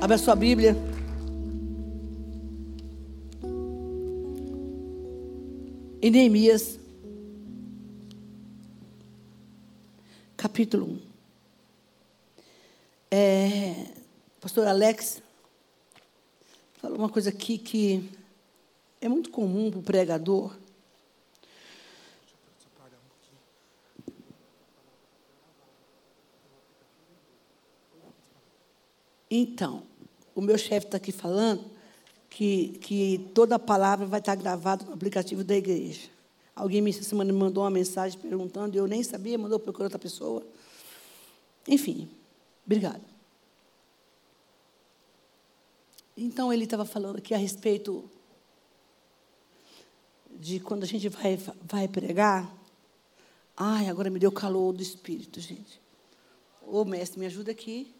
[0.00, 0.74] Abra sua Bíblia.
[6.00, 6.80] Em Neemias,
[10.38, 11.00] capítulo 1.
[13.10, 13.92] É,
[14.40, 15.22] pastor Alex
[16.78, 18.08] falou uma coisa aqui que
[19.02, 20.56] é muito comum para o pregador.
[29.30, 29.89] Então,
[30.34, 31.64] o meu chefe está aqui falando
[32.28, 36.08] que, que toda a palavra vai estar gravada no aplicativo da igreja.
[36.54, 40.46] Alguém me, semana me mandou uma mensagem perguntando, eu nem sabia, mandou procurar outra pessoa.
[41.66, 42.08] Enfim,
[42.64, 43.02] obrigado.
[46.16, 48.08] Então, ele estava falando aqui a respeito
[50.38, 52.54] de quando a gente vai, vai pregar.
[53.56, 55.80] Ai, agora me deu calor do espírito, gente.
[56.62, 57.94] Ô, mestre, me ajuda aqui,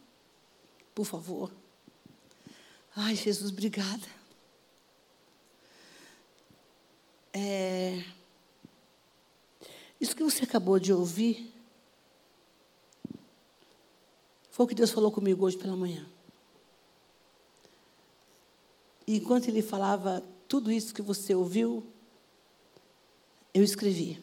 [0.95, 1.51] por favor.
[2.97, 4.07] Ai, Jesus, obrigada.
[7.33, 8.05] É,
[10.01, 11.53] isso que você acabou de ouvir
[14.51, 16.09] foi o que Deus falou comigo hoje pela manhã.
[19.07, 21.87] E enquanto ele falava tudo isso que você ouviu,
[23.53, 24.21] eu escrevi.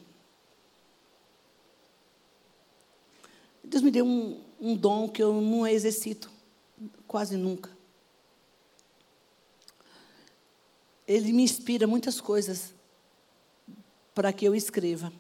[3.64, 6.32] Deus me deu um, um dom que eu não exercito
[7.06, 7.77] quase nunca.
[11.08, 12.74] Ele me inspira muitas coisas
[14.14, 15.14] para que eu escreva.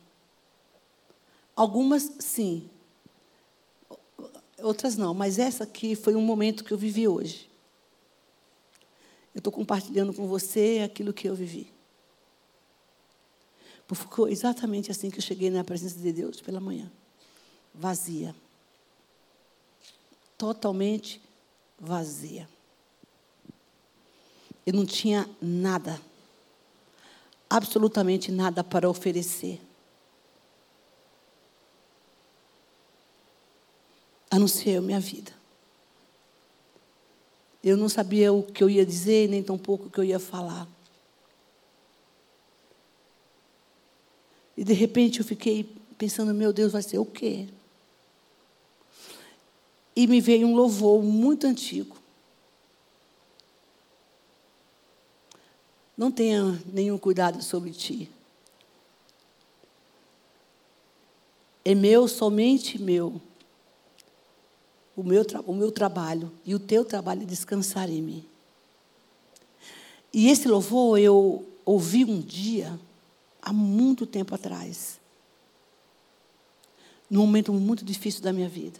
[1.56, 2.70] Algumas, sim.
[4.62, 7.50] Outras não, mas essa aqui foi um momento que eu vivi hoje.
[9.34, 11.72] Eu estou compartilhando com você aquilo que eu vivi.
[13.88, 16.92] Foi exatamente assim que eu cheguei na presença de Deus pela manhã.
[17.74, 18.36] Vazia.
[20.38, 21.22] Totalmente
[21.80, 22.50] vazia.
[24.68, 25.98] Eu não tinha nada.
[27.50, 29.62] Absolutamente nada para oferecer.
[34.30, 34.38] A
[34.82, 35.32] minha vida.
[37.64, 40.68] Eu não sabia o que eu ia dizer, nem tampouco o que eu ia falar.
[44.58, 45.64] E de repente eu fiquei
[45.98, 47.48] pensando, meu Deus, vai ser o quê?
[49.96, 51.96] E me veio um louvor muito antigo.
[55.98, 58.10] Não tenha nenhum cuidado sobre ti.
[61.66, 63.20] É meu, somente meu
[64.98, 68.26] o meu, o meu trabalho e o teu trabalho é descansar em mim.
[70.12, 72.80] E esse louvor eu ouvi um dia,
[73.40, 75.00] há muito tempo atrás,
[77.08, 78.80] num momento muito difícil da minha vida.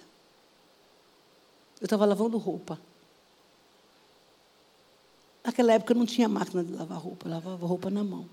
[1.80, 2.82] Eu estava lavando roupa.
[5.48, 8.30] Naquela época não tinha máquina de lavar roupa, lavava roupa na mão.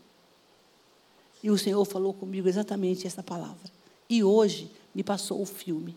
[1.45, 3.71] E o Senhor falou comigo exatamente essa palavra.
[4.11, 5.97] E hoje me passou o filme.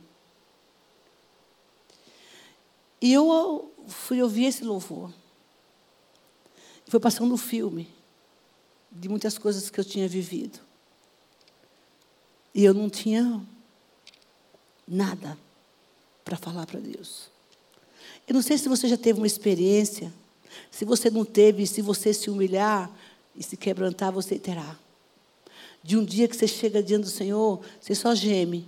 [3.02, 5.12] E eu fui ouvir esse louvor.
[6.86, 7.92] Foi passando um filme
[8.92, 10.60] de muitas coisas que eu tinha vivido.
[12.54, 13.44] E eu não tinha
[14.88, 15.36] nada
[16.24, 17.28] para falar para Deus.
[18.28, 20.14] Eu não sei se você já teve uma experiência.
[20.72, 22.92] Se você não teve, se você se humilhar
[23.36, 24.78] e se quebrantar, você terá.
[25.84, 28.68] De um dia que você chega diante do Senhor, você só geme.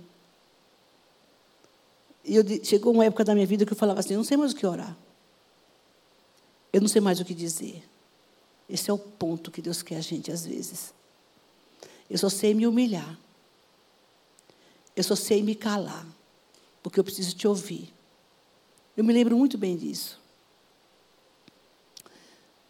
[2.24, 4.36] E eu, chegou uma época da minha vida que eu falava assim: eu não sei
[4.36, 4.96] mais o que orar.
[6.72, 7.82] Eu não sei mais o que dizer.
[8.68, 10.94] Esse é o ponto que Deus quer a gente às vezes.
[12.08, 13.18] Eu só sei me humilhar.
[14.94, 16.06] Eu só sei me calar.
[16.82, 17.92] Porque eu preciso te ouvir.
[18.96, 20.19] Eu me lembro muito bem disso.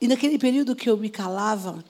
[0.00, 1.84] E naquele período que eu me calava,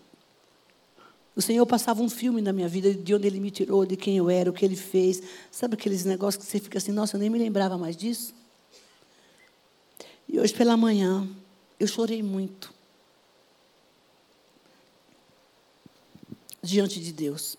[1.37, 4.17] o Senhor passava um filme na minha vida de onde Ele me tirou, de quem
[4.17, 5.23] eu era, o que Ele fez.
[5.51, 8.35] Sabe aqueles negócios que você fica assim, nossa, eu nem me lembrava mais disso?
[10.29, 11.29] E hoje pela manhã,
[11.79, 12.75] eu chorei muito.
[16.63, 17.57] Diante de Deus.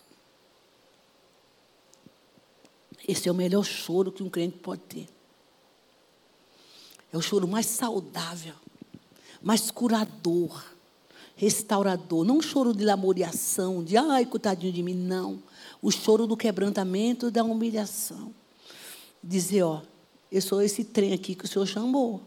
[3.08, 5.08] Esse é o melhor choro que um crente pode ter.
[7.12, 8.54] É o choro mais saudável,
[9.42, 10.72] mais curador
[11.42, 12.24] restaurador.
[12.24, 15.42] Não choro de lamoriação, de ai, coitadinho de mim, não.
[15.80, 18.32] O choro do quebrantamento da humilhação.
[19.22, 19.82] Dizer, ó,
[20.30, 22.22] eu sou esse trem aqui que o Senhor chamou.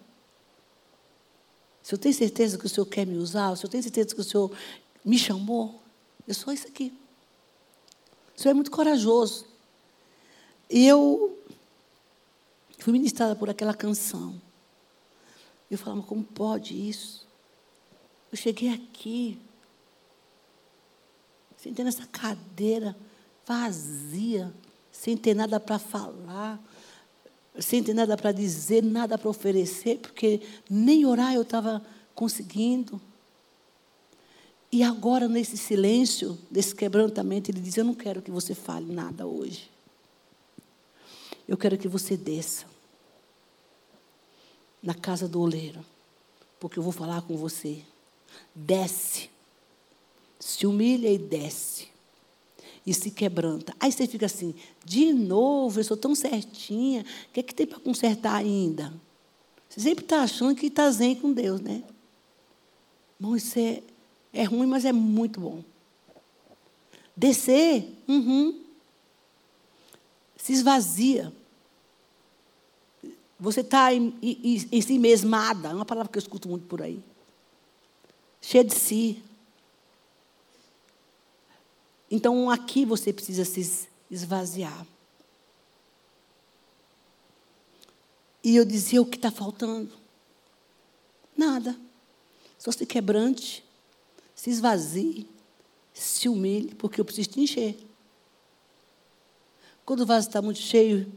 [1.82, 4.20] Se eu tenho certeza que o Senhor quer me usar, se eu tenho certeza que
[4.20, 4.52] o Senhor
[5.04, 5.82] me chamou,
[6.28, 6.92] eu sou isso aqui.
[8.38, 9.46] O Senhor é muito corajoso.
[10.70, 11.40] E eu
[12.80, 14.42] fui ministrada por aquela canção.
[15.70, 17.26] Eu falava, como pode isso?
[18.32, 19.40] Eu cheguei aqui,
[21.58, 22.96] sentei nessa cadeira
[23.46, 24.54] vazia,
[24.92, 26.62] sem ter nada para falar,
[27.60, 31.82] sem ter nada para dizer, nada para oferecer, porque nem orar eu estava
[32.14, 33.00] conseguindo.
[34.72, 39.26] E agora, nesse silêncio, desse quebrantamento, ele diz: Eu não quero que você fale nada
[39.26, 39.72] hoje.
[41.48, 42.66] Eu quero que você desça
[44.86, 45.84] na casa do oleiro,
[46.60, 47.82] porque eu vou falar com você.
[48.54, 49.30] Desce,
[50.40, 51.88] se humilha e desce,
[52.86, 53.76] e se quebranta.
[53.80, 54.54] Aí você fica assim:
[54.86, 58.94] de novo, eu sou tão certinha, o que, é que tem para consertar ainda?
[59.68, 61.84] Você sempre está achando que está zen com Deus, né?
[63.20, 63.82] Irmão, isso é,
[64.32, 65.64] é ruim, mas é muito bom.
[67.18, 68.62] Descer, uhum.
[70.38, 71.34] se esvazia.
[73.40, 76.82] Você está em, em, em si mesmada, é uma palavra que eu escuto muito por
[76.82, 77.04] aí.
[78.42, 79.24] Cheia de si.
[82.10, 84.86] Então aqui você precisa se esvaziar.
[88.44, 89.92] E eu dizia o que está faltando?
[91.36, 91.76] Nada.
[92.60, 93.66] Só se quebrante,
[94.36, 95.28] se esvazie,
[95.94, 97.76] se humilhe, porque eu preciso te encher.
[99.84, 101.12] Quando o vaso está muito cheio,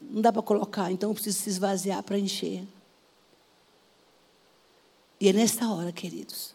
[0.00, 2.66] não dá para colocar, então eu preciso se esvaziar para encher.
[5.20, 6.54] E é nessa hora, queridos,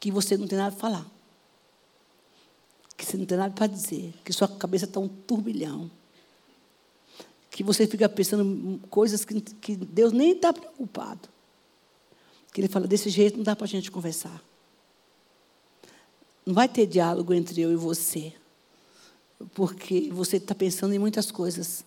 [0.00, 1.06] que você não tem nada para falar.
[2.96, 4.12] Que você não tem nada para dizer.
[4.24, 5.90] Que sua cabeça está um turbilhão.
[7.50, 11.28] Que você fica pensando coisas que, que Deus nem está preocupado.
[12.52, 14.42] Que Ele fala: desse jeito não dá para a gente conversar.
[16.44, 18.34] Não vai ter diálogo entre eu e você.
[19.54, 21.84] Porque você está pensando em muitas coisas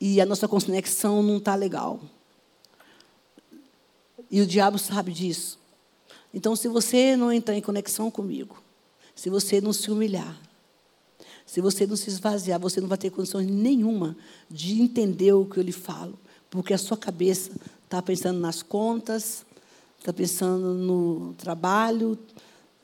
[0.00, 2.00] e a nossa conexão não está legal.
[4.30, 5.58] E o diabo sabe disso.
[6.32, 8.62] Então, se você não entrar em conexão comigo,
[9.14, 10.38] se você não se humilhar,
[11.46, 14.16] se você não se esvaziar, você não vai ter condições nenhuma
[14.50, 16.18] de entender o que eu lhe falo,
[16.50, 17.50] porque a sua cabeça
[17.84, 19.46] está pensando nas contas,
[19.98, 22.18] está pensando no trabalho,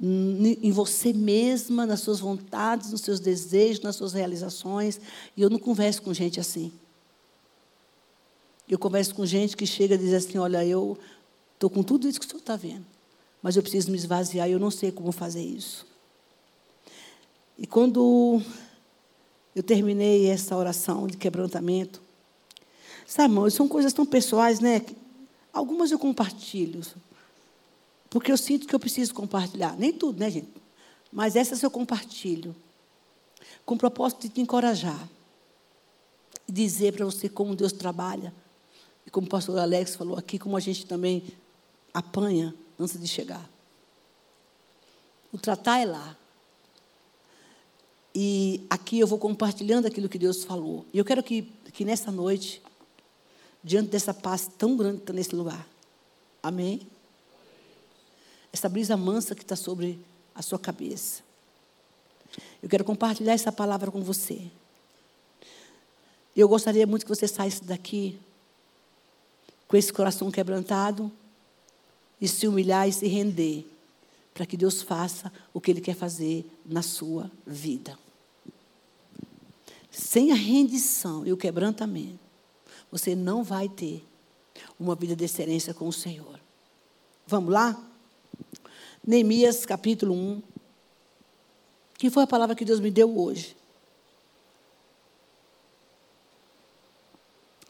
[0.00, 5.00] em você mesma, nas suas vontades, nos seus desejos, nas suas realizações.
[5.36, 6.72] E eu não converso com gente assim.
[8.68, 10.98] Eu converso com gente que chega e diz assim: Olha, eu
[11.54, 12.84] estou com tudo isso que o senhor está vendo,
[13.42, 15.86] mas eu preciso me esvaziar eu não sei como fazer isso.
[17.56, 18.42] E quando
[19.54, 22.02] eu terminei essa oração de quebrantamento,
[23.06, 24.82] sabe, irmão, são coisas tão pessoais, né?
[25.52, 26.82] Algumas eu compartilho,
[28.14, 29.76] porque eu sinto que eu preciso compartilhar.
[29.76, 30.48] Nem tudo, né, gente?
[31.10, 32.54] Mas essas eu compartilho,
[33.66, 35.08] com o propósito de te encorajar,
[36.46, 38.32] e dizer para você como Deus trabalha
[39.04, 41.24] e como o pastor Alex falou aqui, como a gente também
[41.92, 43.50] apanha antes de chegar.
[45.32, 46.16] O tratar é lá.
[48.14, 50.86] E aqui eu vou compartilhando aquilo que Deus falou.
[50.92, 52.62] E eu quero que, que nessa noite,
[53.60, 55.66] diante dessa paz tão grande que está nesse lugar,
[56.40, 56.93] amém?
[58.54, 59.98] Essa brisa mansa que está sobre
[60.32, 61.24] a sua cabeça.
[62.62, 64.48] Eu quero compartilhar essa palavra com você.
[66.36, 68.16] Eu gostaria muito que você saísse daqui
[69.66, 71.10] com esse coração quebrantado
[72.20, 73.66] e se humilhar e se render
[74.32, 77.98] para que Deus faça o que Ele quer fazer na sua vida.
[79.90, 82.20] Sem a rendição e o quebrantamento,
[82.88, 84.06] você não vai ter
[84.78, 86.38] uma vida de excelência com o Senhor.
[87.26, 87.93] Vamos lá?
[89.06, 90.42] Neemias capítulo 1.
[91.98, 93.54] Que foi a palavra que Deus me deu hoje.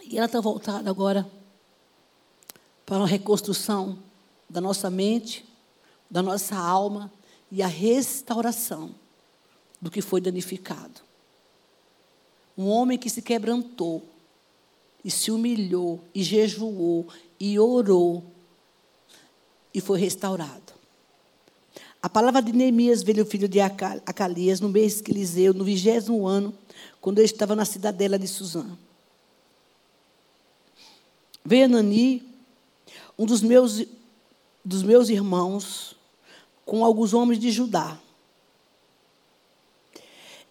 [0.02, 1.28] E ela está voltada agora
[2.86, 3.98] para uma reconstrução
[4.48, 5.44] da nossa mente,
[6.08, 7.12] da nossa alma
[7.50, 8.94] e a restauração
[9.80, 11.00] do que foi danificado.
[12.56, 14.04] Um homem que se quebrantou
[15.04, 17.08] e se humilhou e jejuou
[17.40, 18.24] e orou
[19.72, 20.83] e foi restaurado.
[22.04, 26.26] A palavra de Neemias veio o filho de Acalias no mês que Eliseu, no vigésimo
[26.26, 26.52] ano,
[27.00, 28.76] quando ele estava na cidadela de Suzã.
[31.42, 32.22] Veio Anani,
[33.18, 33.86] um dos meus,
[34.62, 35.96] dos meus irmãos
[36.66, 37.98] com alguns homens de Judá.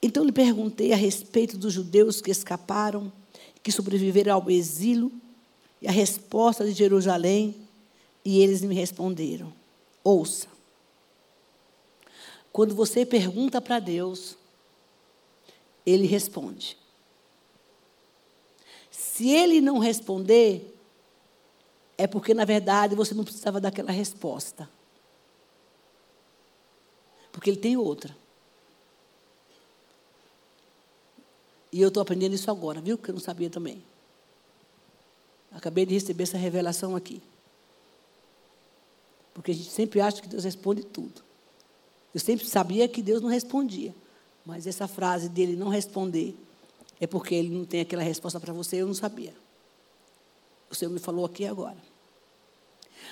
[0.02, 3.14] Então lhe perguntei a respeito dos judeus que escaparam,
[3.62, 5.12] que sobreviveram ao exílio,
[5.80, 7.56] e a resposta de Jerusalém,
[8.26, 9.54] e eles me responderam:
[10.04, 10.53] Ouça.
[12.54, 14.38] Quando você pergunta para Deus,
[15.86, 16.78] Ele responde.
[18.92, 20.76] Se ele não responder,
[21.98, 24.70] é porque, na verdade, você não precisava daquela resposta.
[27.32, 28.16] Porque ele tem outra.
[31.72, 32.98] E eu estou aprendendo isso agora, viu?
[32.98, 33.84] Que eu não sabia também.
[35.52, 37.22] Acabei de receber essa revelação aqui.
[39.34, 41.24] Porque a gente sempre acha que Deus responde tudo.
[42.14, 43.94] Eu sempre sabia que Deus não respondia.
[44.46, 46.36] Mas essa frase dele não responder
[47.00, 49.34] é porque ele não tem aquela resposta para você, eu não sabia.
[50.70, 51.78] O Senhor me falou aqui agora.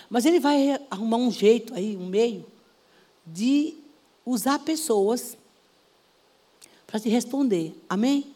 [0.09, 2.45] Mas ele vai arrumar um jeito aí, um meio,
[3.25, 3.75] de
[4.25, 5.37] usar pessoas
[6.87, 7.73] para te responder.
[7.89, 8.33] Amém?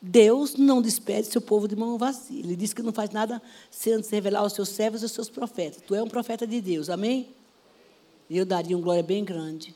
[0.00, 2.40] Deus não despede seu povo de mão vazia.
[2.40, 5.82] Ele diz que não faz nada sem revelar aos seus servos e aos seus profetas.
[5.86, 7.28] Tu é um profeta de Deus, amém?
[8.30, 9.74] E eu daria um glória bem grande.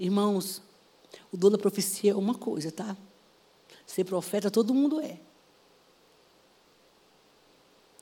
[0.00, 0.62] Irmãos,
[1.30, 2.96] o dom da profecia é uma coisa, tá?
[3.86, 5.20] Ser profeta todo mundo é.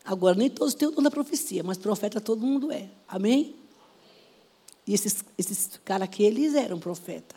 [0.05, 2.89] Agora, nem todos têm o dom da profecia, mas profeta todo mundo é.
[3.09, 3.57] Amém?
[4.87, 7.35] E esses, esses caras aqui, eles eram profeta.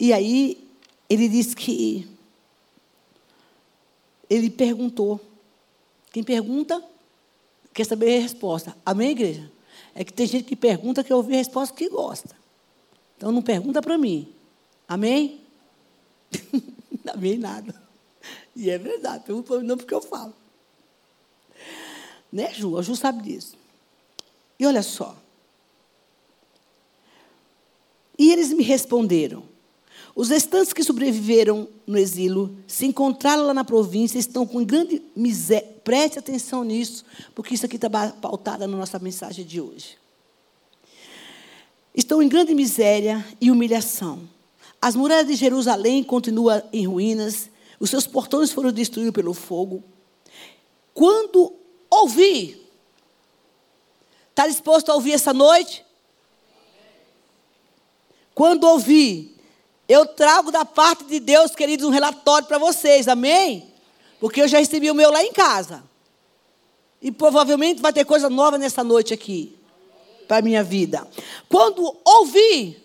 [0.00, 0.68] E aí,
[1.08, 2.08] ele diz que.
[4.28, 5.31] Ele perguntou.
[6.12, 6.82] Quem pergunta,
[7.72, 8.76] quer saber a resposta.
[8.84, 9.50] Amém, igreja?
[9.94, 12.36] É que tem gente que pergunta que ouvir a resposta que gosta.
[13.16, 14.32] Então não pergunta para mim.
[14.86, 15.40] Amém?
[17.12, 17.80] Amém nada.
[18.54, 20.34] E é verdade, pergunta para mim não porque eu falo.
[22.30, 22.78] Né, Ju?
[22.78, 23.56] A Ju sabe disso.
[24.58, 25.16] E olha só.
[28.18, 29.42] E eles me responderam:
[30.14, 35.68] Os restantes que sobreviveram no exílio se encontraram lá na província estão com grande miséria.
[35.82, 37.04] Preste atenção nisso,
[37.34, 39.96] porque isso aqui está pautado na nossa mensagem de hoje.
[41.94, 44.28] Estão em grande miséria e humilhação.
[44.80, 47.50] As muralhas de Jerusalém continuam em ruínas,
[47.80, 49.82] os seus portões foram destruídos pelo fogo.
[50.94, 51.54] Quando
[51.90, 52.68] ouvir,
[54.30, 55.84] está disposto a ouvir essa noite?
[58.34, 59.31] Quando ouvir,
[59.88, 63.72] eu trago da parte de Deus, queridos, um relatório para vocês, amém?
[64.20, 65.82] Porque eu já recebi o meu lá em casa.
[67.00, 69.58] E provavelmente vai ter coisa nova nessa noite aqui,
[70.28, 71.06] para a minha vida.
[71.48, 72.80] Quando ouvi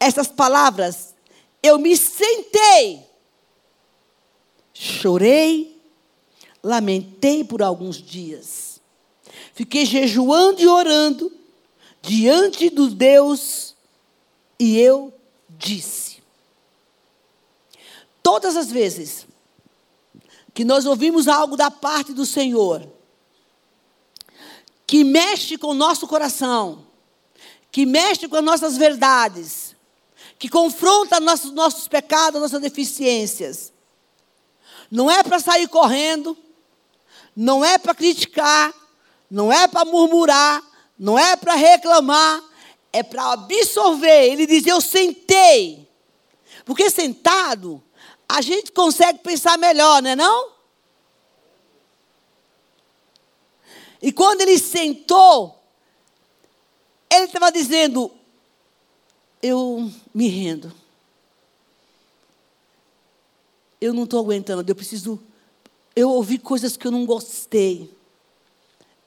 [0.00, 1.14] essas palavras,
[1.62, 3.04] eu me sentei,
[4.72, 5.80] chorei,
[6.62, 8.80] lamentei por alguns dias.
[9.54, 11.30] Fiquei jejuando e orando
[12.02, 13.74] diante do Deus
[14.58, 15.12] e eu
[15.58, 16.22] disse.
[18.22, 19.26] Todas as vezes
[20.54, 22.86] que nós ouvimos algo da parte do Senhor,
[24.86, 26.86] que mexe com o nosso coração,
[27.72, 29.74] que mexe com as nossas verdades,
[30.38, 33.72] que confronta nossos, nossos pecados, nossas deficiências,
[34.90, 36.36] não é para sair correndo,
[37.34, 38.72] não é para criticar,
[39.28, 40.62] não é para murmurar,
[40.96, 42.40] não é para reclamar,
[42.94, 44.30] é para absorver.
[44.30, 45.86] Ele diz: Eu sentei.
[46.64, 47.82] Porque sentado,
[48.28, 50.54] a gente consegue pensar melhor, não é não?
[54.00, 55.60] E quando ele sentou,
[57.10, 58.12] ele estava dizendo:
[59.42, 60.72] Eu me rendo.
[63.80, 65.20] Eu não estou aguentando, eu preciso.
[65.96, 67.92] Eu ouvi coisas que eu não gostei.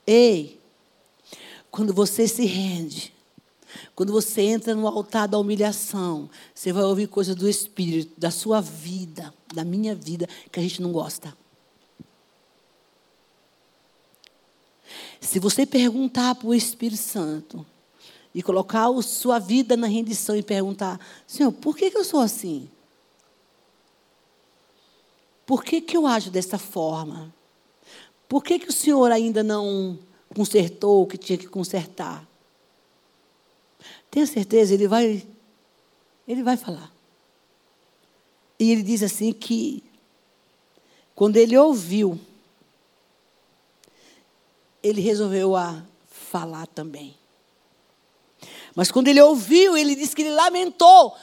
[0.05, 0.59] Ei,
[1.71, 3.16] quando você se rende,
[3.95, 8.61] quando você entra no altar da humilhação, você vai ouvir coisas do Espírito, da sua
[8.61, 11.35] vida, da minha vida, que a gente não gosta.
[15.19, 17.65] Se você perguntar para o Espírito Santo
[18.33, 22.19] e colocar a sua vida na rendição e perguntar, Senhor, por que, que eu sou
[22.19, 22.69] assim?
[25.45, 27.33] Por que, que eu ajo dessa forma?
[28.27, 29.97] Por que, que o Senhor ainda não
[30.35, 32.26] consertou o que tinha que consertar?
[34.09, 35.27] Tenha certeza, ele vai,
[36.27, 36.91] ele vai falar.
[38.59, 39.83] E ele diz assim que
[41.13, 42.19] quando ele ouviu,
[44.81, 47.17] ele resolveu a falar também.
[48.75, 51.15] Mas quando ele ouviu, ele disse que ele lamentou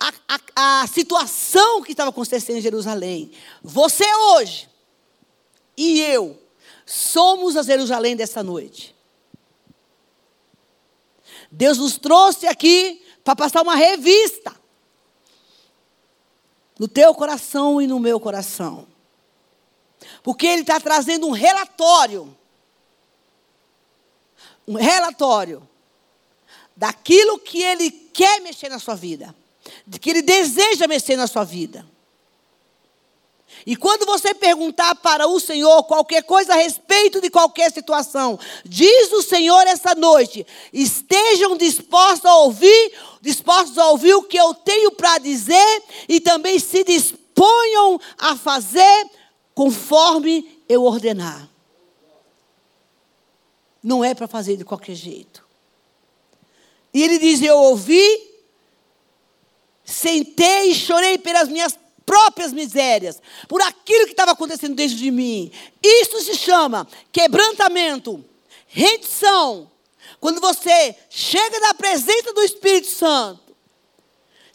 [0.00, 0.12] a,
[0.54, 3.30] a, a situação que estava acontecendo em Jerusalém.
[3.62, 4.68] Você hoje
[5.76, 6.40] e eu
[6.86, 8.95] somos a Jerusalém dessa noite.
[11.56, 14.54] Deus nos trouxe aqui para passar uma revista
[16.78, 18.86] no teu coração e no meu coração.
[20.22, 22.36] Porque Ele está trazendo um relatório.
[24.68, 25.66] Um relatório
[26.76, 29.34] daquilo que Ele quer mexer na sua vida,
[29.98, 31.86] que Ele deseja mexer na sua vida.
[33.64, 39.12] E quando você perguntar para o Senhor qualquer coisa a respeito de qualquer situação, diz
[39.12, 44.92] o Senhor essa noite: estejam dispostos a ouvir, dispostos a ouvir o que eu tenho
[44.92, 49.10] para dizer e também se disponham a fazer
[49.54, 51.48] conforme eu ordenar.
[53.82, 55.44] Não é para fazer de qualquer jeito.
[56.92, 58.30] E ele diz: Eu ouvi,
[59.84, 65.50] sentei e chorei pelas minhas próprias misérias, por aquilo que estava acontecendo dentro de mim.
[65.82, 68.24] Isso se chama quebrantamento,
[68.68, 69.70] rendição.
[70.20, 73.46] Quando você chega na presença do Espírito Santo,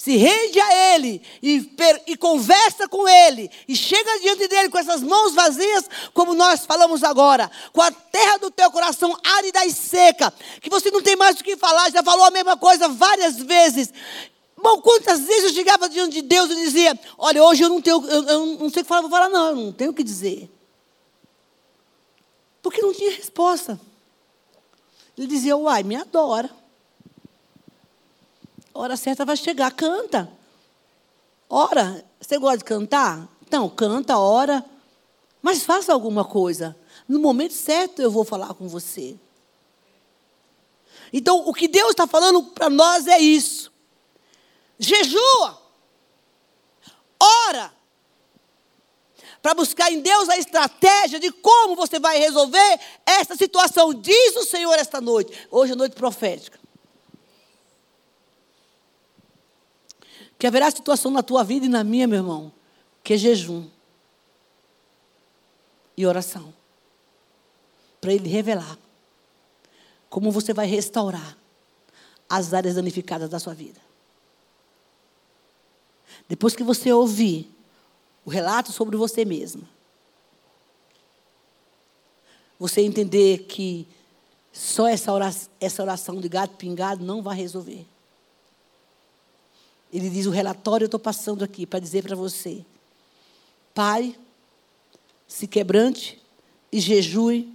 [0.01, 1.75] se rende a Ele e,
[2.07, 7.03] e, conversa com Ele, e chega diante dele com essas mãos vazias, como nós falamos
[7.03, 11.39] agora, com a terra do teu coração árida e seca, que você não tem mais
[11.39, 13.93] o que falar, já falou a mesma coisa várias vezes,
[14.61, 18.05] Bom, quantas vezes eu chegava diante de Deus e dizia: Olha, hoje eu não tenho,
[18.07, 20.03] eu, eu não sei o que falar, vou falar, não, eu não tenho o que
[20.03, 20.49] dizer.
[22.61, 23.79] Porque não tinha resposta.
[25.17, 26.49] Ele dizia: Uai, me adora.
[28.73, 30.31] A hora certa vai chegar, canta.
[31.49, 33.27] Ora, você gosta de cantar?
[33.45, 34.63] Então, canta, ora.
[35.41, 36.77] Mas faça alguma coisa.
[37.07, 39.17] No momento certo eu vou falar com você.
[41.11, 43.70] Então, o que Deus está falando para nós é isso
[44.81, 45.61] jejua,
[47.19, 47.71] ora,
[49.41, 53.93] para buscar em Deus a estratégia de como você vai resolver essa situação.
[53.93, 55.47] Diz o Senhor esta noite.
[55.51, 56.59] Hoje é noite profética.
[60.37, 62.51] Que haverá situação na tua vida e na minha, meu irmão,
[63.03, 63.67] que é jejum
[65.95, 66.51] e oração.
[67.99, 68.77] Para Ele revelar
[70.09, 71.37] como você vai restaurar
[72.27, 73.90] as áreas danificadas da sua vida.
[76.27, 77.49] Depois que você ouvir
[78.25, 79.63] o relato sobre você mesma,
[82.59, 83.87] você entender que
[84.53, 87.85] só essa oração, essa oração de gato pingado não vai resolver.
[89.91, 92.65] Ele diz: o relatório eu estou passando aqui para dizer para você.
[93.73, 94.15] Pai,
[95.27, 96.21] se quebrante
[96.71, 97.51] e jejue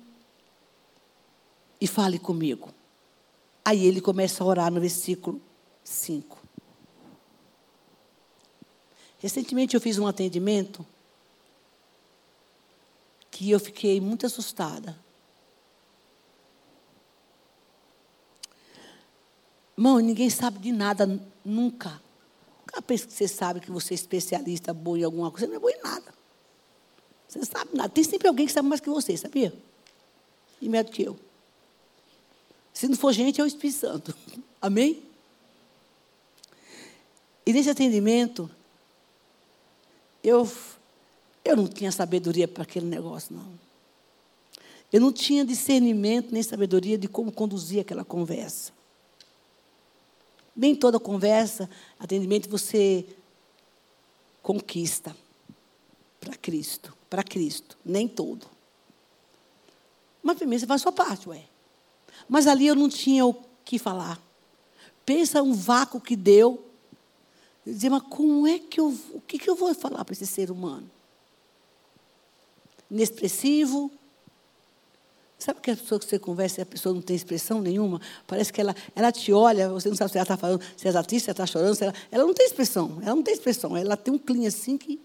[1.80, 2.70] e fale comigo.
[3.64, 5.40] Aí ele começa a orar no versículo
[5.84, 6.45] 5.
[9.18, 10.86] Recentemente eu fiz um atendimento
[13.30, 14.98] que eu fiquei muito assustada.
[19.76, 22.00] Mão, ninguém sabe de nada nunca.
[22.66, 25.56] Cada vez que você sabe que você é especialista, bom em alguma coisa, você não
[25.56, 26.14] é bom em nada.
[27.28, 27.88] Você não sabe nada.
[27.88, 29.52] Tem sempre alguém que sabe mais que você, sabia?
[30.60, 31.18] E melhor do que eu.
[32.72, 34.14] Se não for gente, é o Espírito Santo.
[34.60, 35.02] Amém?
[37.44, 38.50] E nesse atendimento,
[40.26, 40.50] eu,
[41.44, 43.66] eu não tinha sabedoria para aquele negócio, não.
[44.92, 48.72] Eu não tinha discernimento nem sabedoria de como conduzir aquela conversa.
[50.54, 53.06] Nem toda conversa, atendimento, você
[54.42, 55.16] conquista
[56.18, 56.96] para Cristo.
[57.08, 57.78] Para Cristo.
[57.84, 58.46] Nem todo.
[60.22, 61.44] Mas primeiro você faz a sua parte, ué.
[62.28, 63.34] Mas ali eu não tinha o
[63.64, 64.20] que falar.
[65.04, 66.65] Pensa um vácuo que deu
[67.72, 70.50] dizia, mas como é que eu, o que, que eu vou falar para esse ser
[70.50, 70.88] humano?
[72.90, 73.90] Inexpressivo.
[75.38, 78.00] Sabe que a pessoa que você conversa e a pessoa não tem expressão nenhuma?
[78.26, 81.00] Parece que ela, ela te olha, você não sabe se ela está falando, se ela
[81.00, 83.34] está triste, se ela está chorando, se ela, ela não tem expressão, ela não tem
[83.34, 85.00] expressão, ela tem um clean assim que.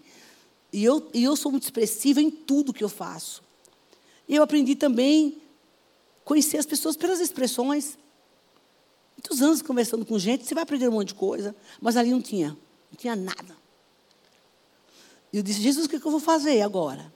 [0.72, 3.42] E eu, e eu sou muito expressiva em tudo que eu faço.
[4.26, 5.36] E eu aprendi também
[6.24, 7.98] conhecer as pessoas pelas expressões.
[9.22, 12.20] Muitos anos conversando com gente, você vai aprender um monte de coisa, mas ali não
[12.20, 13.56] tinha, não tinha nada.
[15.32, 17.12] E eu disse, Jesus, o que, eu vou fazer agora?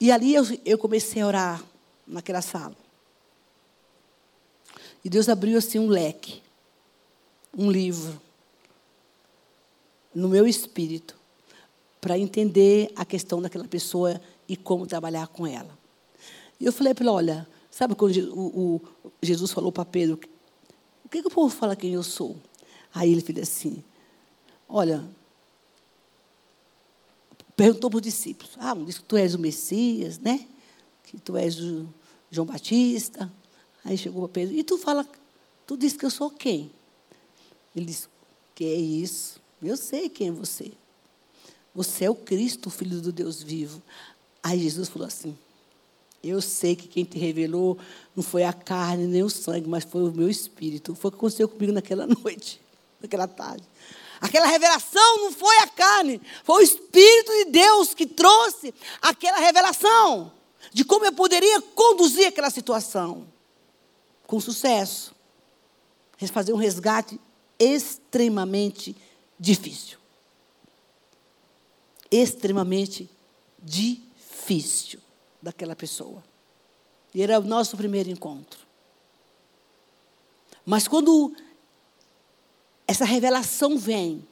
[0.00, 1.64] E ali eu, eu comecei a orar
[2.06, 2.76] naquela sala.
[5.04, 6.40] E Deus abriu assim um leque,
[7.56, 8.20] um livro,
[10.14, 11.16] no meu espírito,
[12.00, 15.76] para entender a questão daquela pessoa e como trabalhar com ela.
[16.60, 20.18] E eu falei para ela, olha, Sabe quando o, o Jesus falou para Pedro,
[21.04, 22.34] o que, que o povo fala quem eu sou?
[22.94, 23.84] Aí ele fez assim,
[24.66, 25.06] olha,
[27.54, 30.48] perguntou para os discípulos, ah, um disse que tu és o Messias, né?
[31.04, 31.86] Que tu és o
[32.30, 33.30] João Batista.
[33.84, 35.06] Aí chegou para Pedro, e tu fala,
[35.66, 36.70] tu disse que eu sou quem?
[37.74, 38.08] Ele disse,
[38.54, 39.38] que é isso?
[39.62, 40.72] Eu sei quem é você.
[41.74, 43.82] Você é o Cristo, o Filho do Deus vivo.
[44.42, 45.36] Aí Jesus falou assim,
[46.22, 47.78] Eu sei que quem te revelou
[48.14, 50.94] não foi a carne nem o sangue, mas foi o meu espírito.
[50.94, 52.60] Foi o que aconteceu comigo naquela noite,
[53.00, 53.64] naquela tarde.
[54.20, 60.32] Aquela revelação não foi a carne, foi o Espírito de Deus que trouxe aquela revelação
[60.72, 63.26] de como eu poderia conduzir aquela situação
[64.26, 65.14] com sucesso.
[66.32, 67.20] Fazer um resgate
[67.58, 68.96] extremamente
[69.38, 69.98] difícil.
[72.10, 73.08] Extremamente
[73.62, 74.98] difícil
[75.46, 76.22] daquela pessoa.
[77.14, 78.60] E era o nosso primeiro encontro.
[80.64, 81.34] Mas quando
[82.86, 84.26] essa revelação vem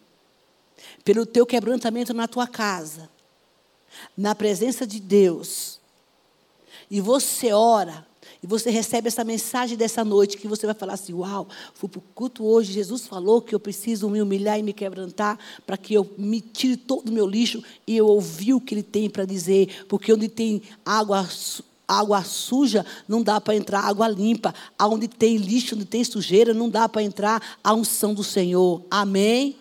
[1.04, 3.08] pelo teu quebrantamento na tua casa,
[4.16, 5.80] na presença de Deus,
[6.90, 8.04] e você ora,
[8.44, 11.98] e você recebe essa mensagem dessa noite, que você vai falar assim: Uau, fui para
[11.98, 15.94] o culto hoje, Jesus falou que eu preciso me humilhar e me quebrantar para que
[15.94, 19.24] eu me tire todo o meu lixo, e eu ouvi o que ele tem para
[19.24, 21.26] dizer, porque onde tem água
[21.88, 24.54] água suja, não dá para entrar água limpa.
[24.78, 28.82] Aonde tem lixo, onde tem sujeira, não dá para entrar a unção do Senhor.
[28.90, 29.56] Amém?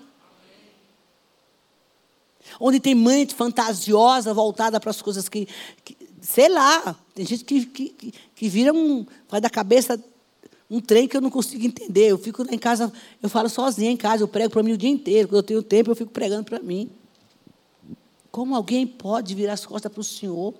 [2.59, 5.47] Onde tem mente fantasiosa voltada para as coisas que,
[5.85, 10.03] que, sei lá, tem gente que, que, que vira um, faz da cabeça
[10.69, 12.07] um trem que eu não consigo entender.
[12.07, 14.89] Eu fico em casa, eu falo sozinha em casa, eu prego para mim o dia
[14.89, 15.27] inteiro.
[15.27, 16.89] Quando eu tenho tempo, eu fico pregando para mim.
[18.31, 20.53] Como alguém pode virar as costas para o Senhor?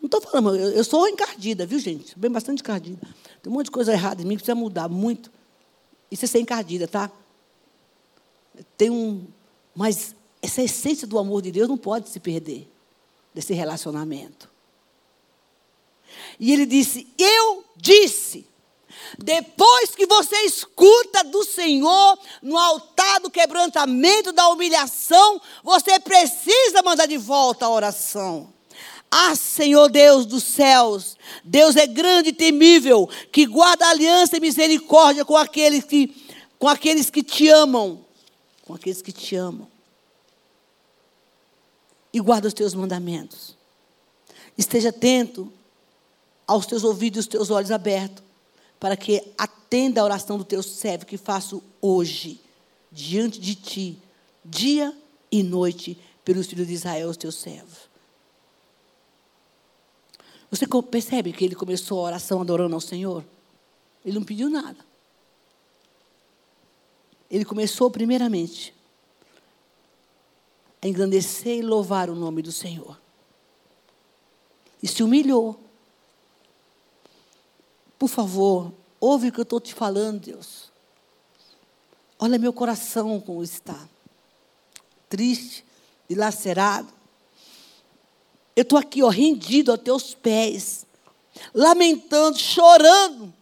[0.00, 2.18] Não estou falando, eu, eu, sou encardida, viu, gente?
[2.18, 3.06] Bem bastante encardida.
[3.42, 5.30] Tem um monte de coisa errada em mim que precisa mudar muito.
[6.10, 7.10] Isso é ser encardida, tá?
[8.76, 9.26] Tem um.
[9.74, 12.68] Mas essa essência do amor de Deus não pode se perder
[13.34, 14.51] desse relacionamento.
[16.38, 18.52] E ele disse: Eu disse.
[19.18, 27.06] Depois que você escuta do Senhor no altar do quebrantamento, da humilhação, você precisa mandar
[27.06, 28.52] de volta a oração.
[29.10, 35.22] Ah, Senhor Deus dos céus, Deus é grande e temível, que guarda aliança e misericórdia
[35.22, 36.08] com aqueles que,
[36.58, 38.02] com aqueles que te amam.
[38.64, 39.68] Com aqueles que te amam.
[42.10, 43.54] E guarda os teus mandamentos.
[44.56, 45.52] Esteja atento
[46.46, 48.22] aos teus ouvidos e os teus olhos abertos,
[48.78, 52.40] para que atenda a oração do teu servo que faço hoje,
[52.90, 53.98] diante de ti,
[54.44, 54.96] dia
[55.30, 57.90] e noite, pelos filhos de Israel, os teus servos.
[60.50, 63.24] Você percebe que ele começou a oração adorando ao Senhor?
[64.04, 64.84] Ele não pediu nada.
[67.30, 68.74] Ele começou, primeiramente,
[70.82, 73.00] a engrandecer e louvar o nome do Senhor.
[74.82, 75.58] E se humilhou.
[78.02, 80.72] Por favor, ouve o que eu estou te falando, Deus.
[82.18, 83.78] Olha meu coração como está.
[85.08, 85.64] Triste,
[86.08, 86.92] dilacerado.
[88.56, 90.84] Eu estou aqui, ó, rendido aos teus pés,
[91.54, 93.32] lamentando, chorando.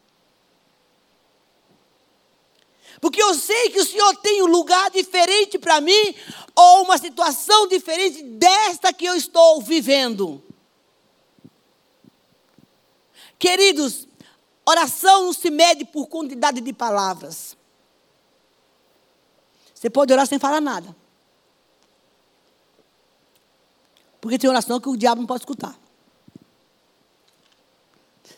[3.01, 6.14] Porque eu sei que o Senhor tem um lugar diferente para mim,
[6.55, 10.44] ou uma situação diferente desta que eu estou vivendo.
[13.38, 14.10] Queridos,
[14.70, 17.56] oração não se mede por quantidade de palavras.
[19.74, 20.94] Você pode orar sem falar nada.
[24.20, 25.78] Porque tem oração que o diabo não pode escutar.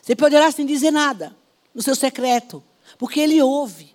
[0.01, 1.35] Você pode orar sem dizer nada,
[1.73, 2.63] no seu secreto,
[2.97, 3.92] porque ele ouve.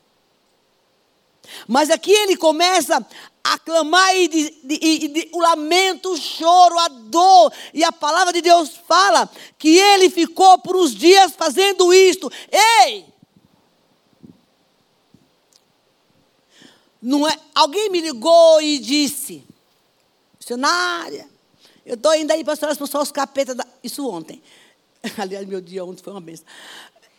[1.66, 3.04] Mas aqui ele começa
[3.42, 7.52] a clamar e, de, de, de, o lamento, o choro, a dor.
[7.72, 12.30] E a palavra de Deus fala que ele ficou por uns dias fazendo isto.
[12.50, 13.06] Ei!
[17.00, 19.44] Não é, alguém me ligou e disse,
[20.38, 21.28] missionária,
[21.86, 23.56] eu estou indo aí para expulsar os capetas.
[23.56, 23.66] Da...
[23.82, 24.42] Isso ontem.
[25.16, 26.44] Aliás, meu dia ontem foi uma bênção.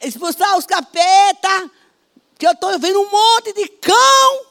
[0.01, 1.71] Expulsar os capetas,
[2.39, 4.45] que eu estou vendo um monte de cão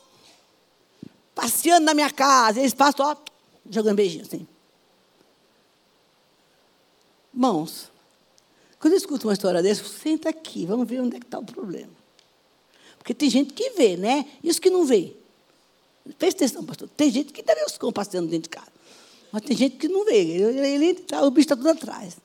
[1.34, 2.60] passeando na minha casa.
[2.60, 3.16] Eles passam, ó,
[3.70, 4.46] jogando beijinho assim.
[7.32, 7.90] Irmãos,
[8.78, 11.44] quando eu escuto uma história dessa, senta aqui, vamos ver onde é que está o
[11.46, 11.92] problema.
[12.98, 14.26] Porque tem gente que vê, né?
[14.44, 15.16] Os que não vê.
[16.18, 16.90] Presta atenção, pastor.
[16.94, 18.70] Tem gente que deve os cão passeando dentro de casa.
[19.32, 20.18] Mas tem gente que não vê.
[20.18, 22.18] Ele, ele, o bicho está tudo atrás.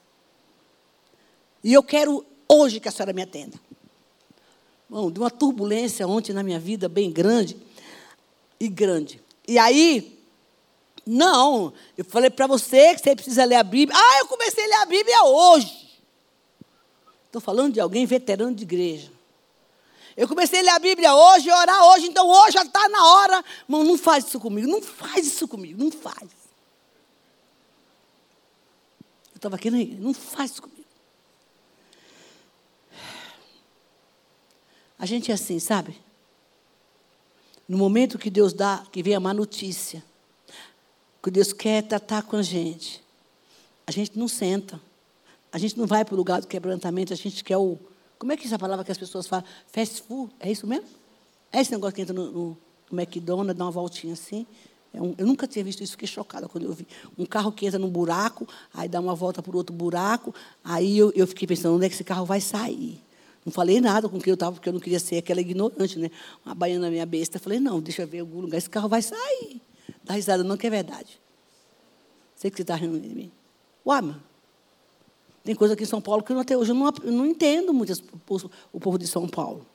[1.63, 3.57] E eu quero hoje que a senhora me atenda.
[4.93, 7.57] Bom, de uma turbulência ontem na minha vida bem grande
[8.59, 9.19] e grande.
[9.47, 10.23] E aí,
[11.03, 13.99] não, eu falei para você que você precisa ler a Bíblia.
[13.99, 15.99] Ah, eu comecei a ler a Bíblia hoje.
[17.25, 19.11] Estou falando de alguém veterano de igreja.
[20.15, 23.43] Eu comecei a ler a Bíblia hoje, orar hoje, então hoje já está na hora.
[23.67, 26.29] Mano, não faz isso comigo, não faz isso comigo, não faz.
[29.33, 29.71] estava aqui.
[29.71, 30.82] Não faz isso comigo.
[35.03, 35.97] A gente é assim, sabe?
[37.67, 40.01] No momento que Deus dá, que vem a má notícia,
[41.21, 43.03] que Deus quer tratar com a gente,
[43.85, 44.79] a gente não senta.
[45.51, 47.77] A gente não vai para o lugar do quebrantamento, a gente quer o.
[48.17, 49.45] Como é que é essa palavra que as pessoas falam?
[49.67, 50.87] Fast food, é isso mesmo?
[51.51, 52.57] É esse negócio que entra no, no,
[52.89, 54.47] no McDonald's, dá uma voltinha assim.
[54.93, 56.87] É um, eu nunca tinha visto isso, fiquei chocada quando eu vi.
[57.17, 61.11] Um carro que entra num buraco, aí dá uma volta para outro buraco, aí eu,
[61.13, 63.03] eu fiquei pensando, onde é que esse carro vai sair?
[63.45, 66.09] Não falei nada com quem eu estava, porque eu não queria ser aquela ignorante, né?
[66.45, 67.39] Uma baiana minha besta.
[67.39, 69.61] Falei, não, deixa eu ver algum lugar, esse carro vai sair.
[70.03, 71.19] Dá risada, não, que é verdade.
[72.35, 73.31] Sei que você está rindo de mim.
[73.85, 74.23] Uai, mano.
[75.43, 77.73] Tem coisa aqui em São Paulo que eu, até hoje eu não, eu não entendo
[77.73, 77.91] muito
[78.71, 79.65] o povo de São Paulo.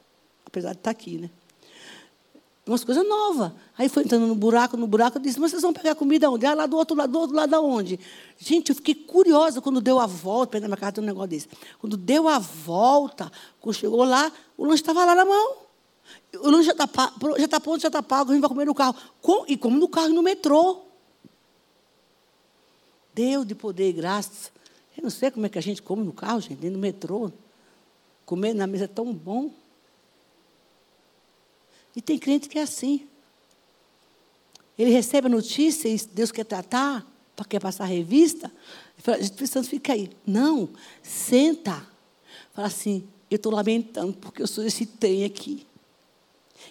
[0.47, 1.31] Apesar de estar aqui, né?
[2.69, 3.51] Umas coisas novas.
[3.79, 6.45] Aí foi entrando no buraco, no buraco, eu disse, mas vocês vão pegar comida onde?
[6.45, 7.99] Ah, lá do outro lado, do outro lado aonde?
[8.37, 11.31] Gente, eu fiquei curiosa quando deu a volta, perto da minha casa tem um negócio
[11.31, 11.49] desse.
[11.79, 15.57] Quando deu a volta, quando chegou lá, o lanche estava lá na mão.
[16.43, 16.85] O lanche já está
[17.39, 18.95] já tá pronto, já está pago, a gente vai comer no carro.
[19.23, 20.83] Com, e como no carro e no metrô.
[23.15, 24.51] Deus de poder e graça.
[24.95, 27.33] Eu não sei como é que a gente come no carro, gente, no metrô.
[28.27, 29.51] Comer na mesa é tão bom.
[31.99, 33.09] E tem crente que é assim.
[34.79, 37.05] Ele recebe a notícia e Deus quer tratar,
[37.49, 38.53] quer passar a revista.
[38.99, 40.09] Fala, Espírito Santo fica aí.
[40.25, 40.69] Não,
[41.03, 41.85] senta.
[42.55, 45.67] Fala assim, eu estou lamentando porque eu sou esse trem aqui.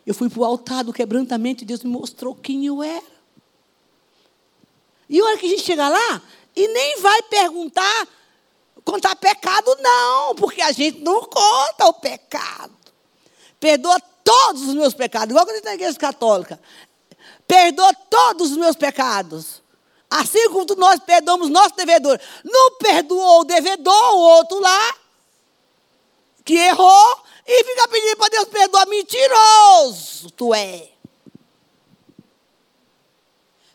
[0.05, 3.03] Eu fui para o altar do quebrantamento e Deus me mostrou quem eu era.
[5.09, 6.21] E a hora que a gente chega lá,
[6.55, 8.07] e nem vai perguntar,
[8.85, 12.71] contar pecado, não, porque a gente não conta o pecado.
[13.59, 16.59] Perdoa todos os meus pecados, igual quando eu na igreja católica.
[17.47, 19.63] Perdoa todos os meus pecados.
[20.09, 22.19] Assim como nós perdoamos nosso devedor.
[22.43, 24.95] Não perdoou o devedor, o outro lá,
[26.43, 28.85] que errou, e fica pedindo para Deus perdoar.
[28.87, 30.89] Mentiroso, tu é.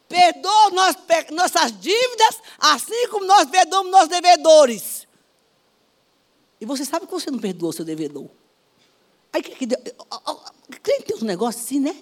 [0.07, 0.71] Perdoa
[1.31, 5.09] nossas dívidas, assim como nós perdoamos nossos devedores.
[6.61, 8.29] E você sabe que você não perdoou seu devedor.
[9.33, 9.67] Aí que, que
[10.83, 11.97] crente tem um negócio assim, né?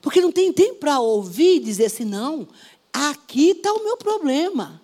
[0.00, 2.48] Porque não tem tempo para ouvir e dizer assim, não,
[2.92, 4.80] aqui está o meu problema.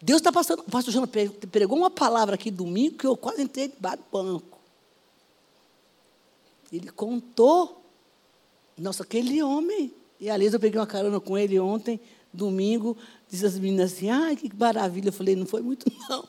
[0.00, 0.60] Deus está passando.
[0.60, 4.58] O pastor Jana pregou uma palavra aqui domingo que eu quase entrei debaixo do banco.
[6.72, 7.82] Ele contou.
[8.78, 9.92] Nossa, aquele homem.
[10.18, 12.00] E aliás, eu peguei uma carona com ele ontem,
[12.32, 12.96] domingo.
[13.28, 15.08] Disse as meninas assim: ai, que maravilha.
[15.08, 16.26] Eu falei: não foi muito, não.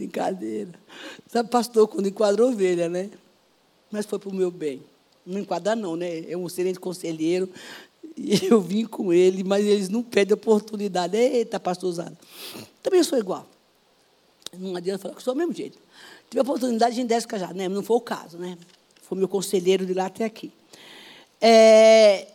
[0.00, 0.72] Brincadeira.
[1.28, 3.10] Sabe, pastor, quando enquadra ovelha, né?
[3.90, 4.82] Mas foi para o meu bem.
[5.26, 6.30] Não enquadra, não, né?
[6.30, 7.50] É um excelente conselheiro.
[8.16, 11.18] E eu vim com ele, mas eles não pedem oportunidade.
[11.18, 12.16] Eita, pastorzada.
[12.82, 13.46] Também sou igual.
[14.56, 15.78] Não adianta falar que sou do mesmo jeito.
[16.30, 17.68] Tive a oportunidade, gente desce já, né?
[17.68, 18.56] Não foi o caso, né?
[19.02, 20.50] Foi meu conselheiro de lá até aqui.
[21.38, 22.26] É...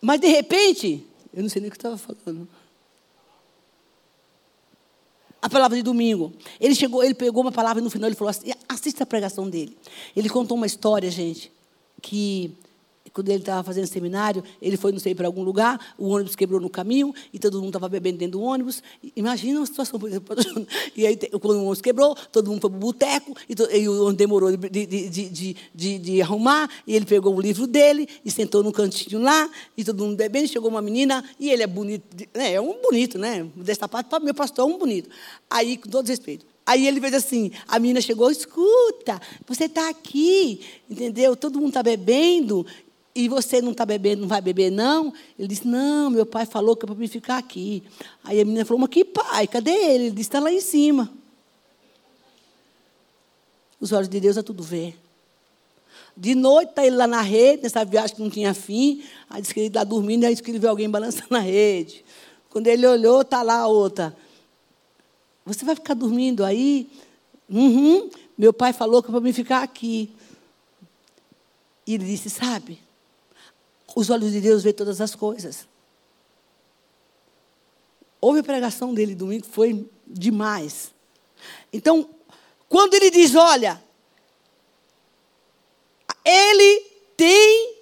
[0.00, 2.48] Mas, de repente, eu não sei nem o que estava falando
[5.44, 6.32] a palavra de domingo.
[6.58, 9.76] Ele chegou, ele pegou uma palavra no final, ele falou assim, assista a pregação dele.
[10.16, 11.52] Ele contou uma história, gente,
[12.00, 12.50] que
[13.14, 16.60] quando ele estava fazendo seminário, ele foi, não sei, para algum lugar, o ônibus quebrou
[16.60, 18.82] no caminho, e todo mundo estava bebendo dentro do ônibus.
[19.14, 20.00] Imagina uma situação,
[20.96, 24.00] e aí, quando o ônibus quebrou, todo mundo foi para o boteco, e, e, o
[24.00, 28.64] ônibus demorou de, de, de, de, arrumar, e ele pegou o livro dele, e sentou
[28.64, 32.54] no cantinho lá, e todo mundo bebendo, chegou uma menina, e ele é bonito, né,
[32.54, 33.46] é um bonito, né?
[33.54, 35.08] Desta parte, meu pastor é um bonito.
[35.48, 40.60] Aí, com todo respeito, Aí ele fez assim, a menina chegou, escuta, você está aqui,
[40.88, 41.36] entendeu?
[41.36, 42.64] Todo mundo está bebendo,
[43.14, 45.12] e você não está bebendo, não vai beber, não?
[45.38, 47.84] Ele disse, não, meu pai falou que é para mim ficar aqui.
[48.24, 49.46] Aí a menina falou, mas que pai?
[49.46, 50.04] Cadê ele?
[50.06, 51.08] Ele disse, está lá em cima.
[53.80, 54.98] Os olhos de Deus é tudo ver.
[56.16, 59.04] De noite está ele lá na rede, nessa viagem que não tinha fim.
[59.30, 62.04] Aí disse que ele está dormindo, aí disse que ele viu alguém balançando na rede.
[62.50, 64.16] Quando ele olhou, está lá a outra.
[65.46, 66.90] Você vai ficar dormindo aí?
[67.48, 68.10] Uhum.
[68.36, 70.10] Meu pai falou que é para mim ficar aqui.
[71.86, 72.80] E ele disse, sabe,
[73.94, 75.68] os olhos de Deus veem todas as coisas.
[78.20, 80.92] Houve a pregação dele domingo, foi demais.
[81.72, 82.08] Então,
[82.68, 83.82] quando ele diz, olha,
[86.24, 86.80] ele
[87.16, 87.76] tem,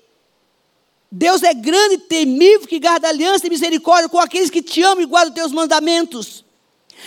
[1.11, 5.07] Deus é grande, temível, que guarda aliança e misericórdia com aqueles que te amam e
[5.07, 6.45] guardam teus mandamentos.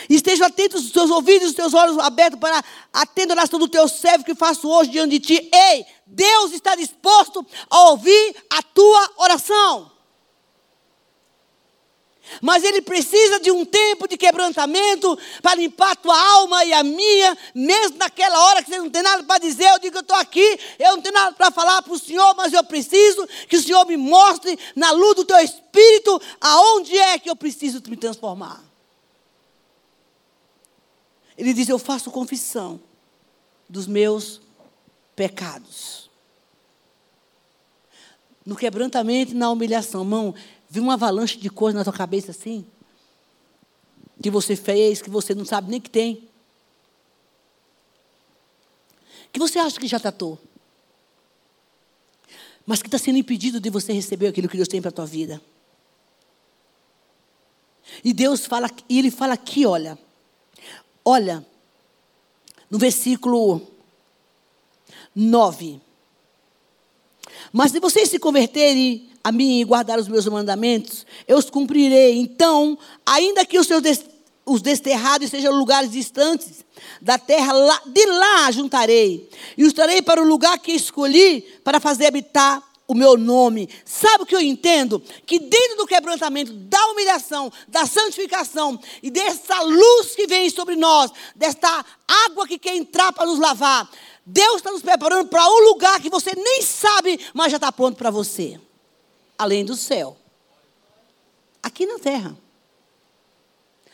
[0.10, 3.88] Estejam atentos os teus ouvidos, os teus olhos abertos para atender a oração do teu
[3.88, 5.49] servo que faço hoje diante de ti.
[5.53, 9.95] Ei, Deus está disposto a ouvir a tua oração.
[12.41, 16.84] Mas ele precisa de um tempo de quebrantamento para limpar a tua alma e a
[16.84, 19.69] minha, mesmo naquela hora que você não tem nada para dizer.
[19.69, 22.34] Eu digo que eu estou aqui, eu não tenho nada para falar para o Senhor,
[22.36, 27.19] mas eu preciso que o Senhor me mostre na luz do teu espírito aonde é
[27.19, 28.74] que eu preciso me transformar.
[31.38, 32.80] Ele diz: Eu faço confissão
[33.67, 34.41] dos meus
[35.15, 36.10] pecados.
[38.45, 40.36] No quebrantamento e na humilhação, mão,
[40.69, 42.65] viu uma avalanche de coisas na tua cabeça assim?
[44.21, 46.28] Que você fez, que você não sabe nem que tem.
[49.34, 50.39] Que você acha que já tratou.
[52.65, 55.06] Mas que está sendo impedido de você receber aquilo que Deus tem para a tua
[55.06, 55.41] vida.
[58.04, 59.98] E Deus fala, e Ele fala aqui, olha.
[61.06, 61.46] Olha,
[62.70, 63.62] no versículo
[65.15, 65.80] 9.
[67.54, 72.18] Mas se vocês se converterem a mim e guardar os meus mandamentos, eu os cumprirei.
[72.18, 73.82] Então, ainda que os seus
[74.46, 76.63] os desterrados sejam lugares distantes
[77.02, 79.28] da terra, lá, de lá juntarei.
[79.58, 83.68] E os trarei para o lugar que escolhi para fazer habitar o meu nome.
[83.84, 85.02] Sabe o que eu entendo?
[85.26, 91.12] Que dentro do quebrantamento, da humilhação, da santificação e dessa luz que vem sobre nós,
[91.36, 91.86] desta
[92.25, 93.89] água que quer entrar para nos lavar,
[94.25, 97.97] Deus está nos preparando para um lugar que você nem sabe, mas já está pronto
[97.97, 98.60] para você
[99.38, 100.17] além do céu.
[101.62, 102.38] Aqui na terra.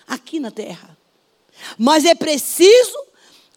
[0.08, 0.98] Aqui na terra.
[1.78, 2.98] Mas é preciso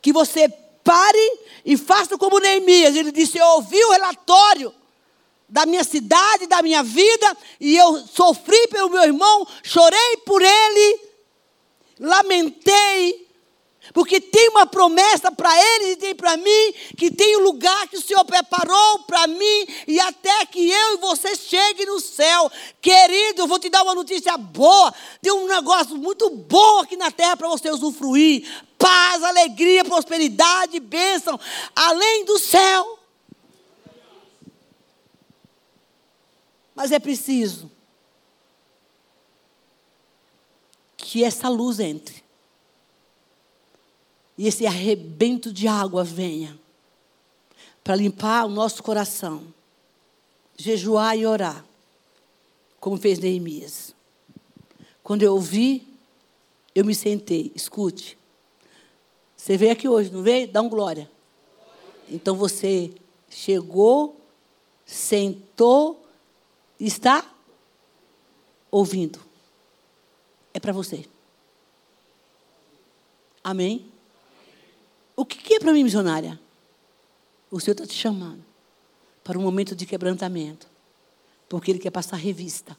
[0.00, 0.48] que você
[0.82, 2.94] pare e faça como Neemias.
[2.96, 4.74] Ele disse: Eu ouvi o relatório
[5.54, 11.00] da minha cidade, da minha vida, e eu sofri pelo meu irmão, chorei por ele,
[12.00, 13.28] lamentei,
[13.92, 17.96] porque tem uma promessa para eles e tem para mim, que tem um lugar que
[17.96, 22.50] o Senhor preparou para mim, e até que eu e você chegue no céu.
[22.82, 24.92] Querido, eu vou te dar uma notícia boa.
[25.22, 28.44] Tem um negócio muito bom aqui na terra para você usufruir.
[28.76, 31.38] Paz, alegria, prosperidade, bênção,
[31.76, 33.03] além do céu.
[36.74, 37.70] Mas é preciso
[40.96, 42.24] que essa luz entre
[44.36, 46.58] e esse arrebento de água venha
[47.84, 49.46] para limpar o nosso coração,
[50.56, 51.64] jejuar e orar,
[52.80, 53.94] como fez Neemias.
[55.02, 55.86] Quando eu ouvi,
[56.74, 57.52] eu me sentei.
[57.54, 58.18] Escute.
[59.36, 60.48] Você veio aqui hoje, não veio?
[60.48, 61.10] Dá um glória.
[62.08, 62.90] Então você
[63.28, 64.20] chegou,
[64.86, 66.03] sentou,
[66.78, 67.24] está
[68.70, 69.20] ouvindo.
[70.52, 71.06] É para você.
[73.42, 73.90] Amém?
[75.16, 76.40] O que é para mim, missionária?
[77.50, 78.44] O Senhor está te chamando
[79.22, 80.66] para um momento de quebrantamento,
[81.48, 82.76] porque Ele quer passar revista.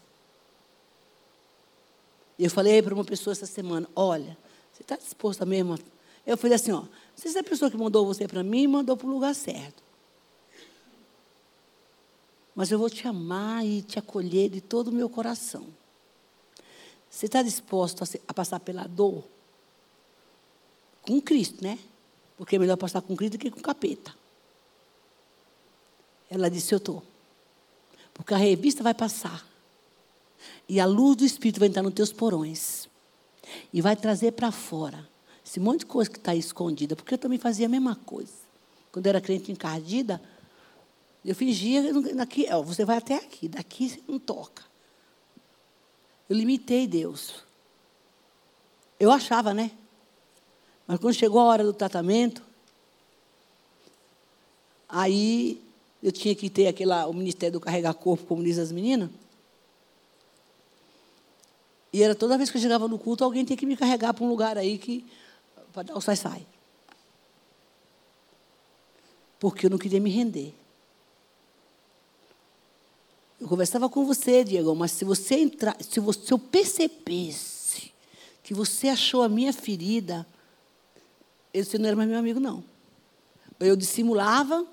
[2.38, 4.38] Eu falei para uma pessoa essa semana: olha,
[4.74, 5.80] você está disposta mesmo?
[6.26, 6.84] Eu falei assim: ó,
[7.16, 9.85] se essa pessoa que mandou você para mim, mandou para o lugar certo.
[12.56, 15.68] Mas eu vou te amar e te acolher de todo o meu coração.
[17.10, 19.24] Você está disposto a, a passar pela dor?
[21.02, 21.78] Com Cristo, né?
[22.38, 24.16] Porque é melhor passar com Cristo do que com capeta.
[26.30, 27.04] Ela disse: Eu estou.
[28.14, 29.46] Porque a revista vai passar.
[30.68, 32.88] E a luz do Espírito vai entrar nos teus porões.
[33.72, 35.08] E vai trazer para fora
[35.46, 36.96] esse monte de coisa que está escondida.
[36.96, 38.34] Porque eu também fazia a mesma coisa.
[38.92, 40.22] Quando eu era crente encardida,
[41.26, 41.82] eu fingia,
[42.14, 44.64] daqui, ó, você vai até aqui, daqui você não toca.
[46.30, 47.44] Eu limitei Deus.
[49.00, 49.72] Eu achava, né?
[50.86, 52.44] Mas quando chegou a hora do tratamento,
[54.88, 55.60] aí
[56.02, 59.10] eu tinha que ter aquela, o Ministério do Carregar Corpo, como diz as meninas.
[61.92, 64.24] E era toda vez que eu chegava no culto, alguém tinha que me carregar para
[64.24, 65.04] um lugar aí que
[65.74, 66.46] para dar o sai-sai.
[69.40, 70.54] Porque eu não queria me render.
[73.40, 77.92] Eu conversava com você, Diego, mas se você entrar, se, você, se eu percebesse
[78.44, 80.26] que você achou a minha ferida
[81.56, 82.62] esse não era mais meu amigo, não.
[83.62, 84.68] Eu dissimulava,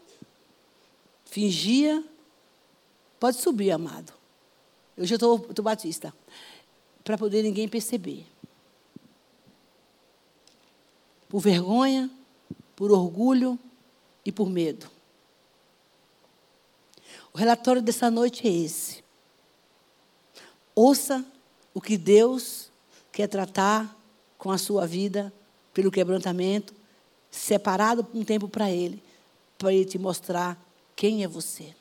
[1.25, 2.03] fingia.
[3.21, 4.13] Pode subir, amado.
[4.97, 6.13] Eu já estou batista.
[7.05, 8.27] Para poder ninguém perceber.
[11.29, 12.11] Por vergonha,
[12.75, 13.57] por orgulho
[14.25, 14.91] e por medo.
[17.33, 19.03] O relatório dessa noite é esse.
[20.75, 21.25] Ouça
[21.73, 22.71] o que Deus
[23.11, 23.97] quer tratar
[24.37, 25.33] com a sua vida,
[25.73, 26.75] pelo quebrantamento,
[27.31, 29.03] separado um tempo para Ele,
[29.57, 30.61] para Ele te mostrar
[30.95, 31.75] quem é você.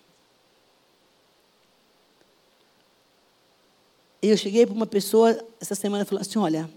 [4.21, 6.69] Eu cheguei para uma pessoa essa semana e falei assim: Olha,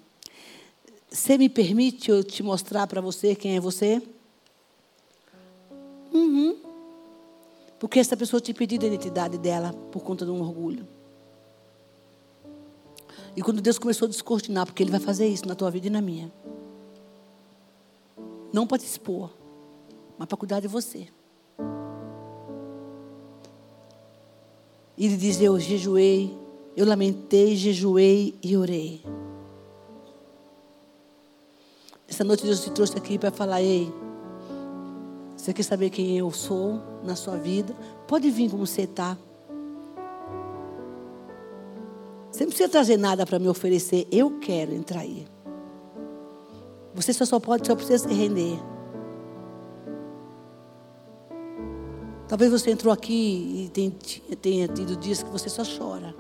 [1.10, 4.02] você me permite eu te mostrar para você quem é você?
[6.10, 6.63] Uhum.
[7.84, 10.88] Porque essa pessoa te pediu a identidade dela por conta de um orgulho.
[13.36, 15.90] E quando Deus começou a descortinar, porque Ele vai fazer isso na tua vida e
[15.90, 16.32] na minha.
[18.50, 19.28] Não para te expor,
[20.16, 21.08] mas para cuidar de você.
[24.96, 26.34] Ele diz: Eu jejuei,
[26.74, 29.04] eu lamentei, jejuei e orei.
[32.08, 33.92] Essa noite Deus te trouxe aqui para falar: Ei,
[35.36, 37.74] você quer saber quem eu sou na sua vida?
[38.06, 39.16] Pode vir como você está.
[42.30, 44.08] Você não precisa trazer nada para me oferecer.
[44.10, 45.26] Eu quero entrar aí.
[46.94, 48.58] Você só, só pode, só precisa se render.
[52.26, 53.92] Talvez você entrou aqui e tenha,
[54.40, 56.14] tenha tido dias que você só chora.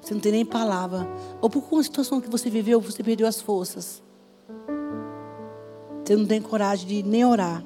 [0.00, 1.06] Você não tem nem palavra.
[1.40, 4.02] Ou por uma situação que você viveu, você perdeu as forças.
[6.04, 7.64] Você não tem coragem de nem orar.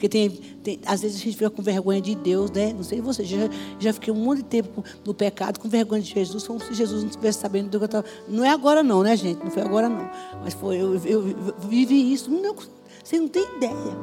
[0.00, 2.72] Porque tem, tem, às vezes a gente fica com vergonha de Deus, né?
[2.72, 3.36] Não sei você, já,
[3.78, 7.02] já fiquei um monte de tempo no pecado, com vergonha de Jesus, como se Jesus
[7.02, 8.06] não estivesse sabendo do que eu estava.
[8.26, 9.44] Não é agora não, né, gente?
[9.44, 10.10] Não foi agora não.
[10.42, 12.30] Mas foi, eu, eu, eu vivi isso.
[12.30, 12.56] Não,
[13.04, 13.98] você não tem ideia.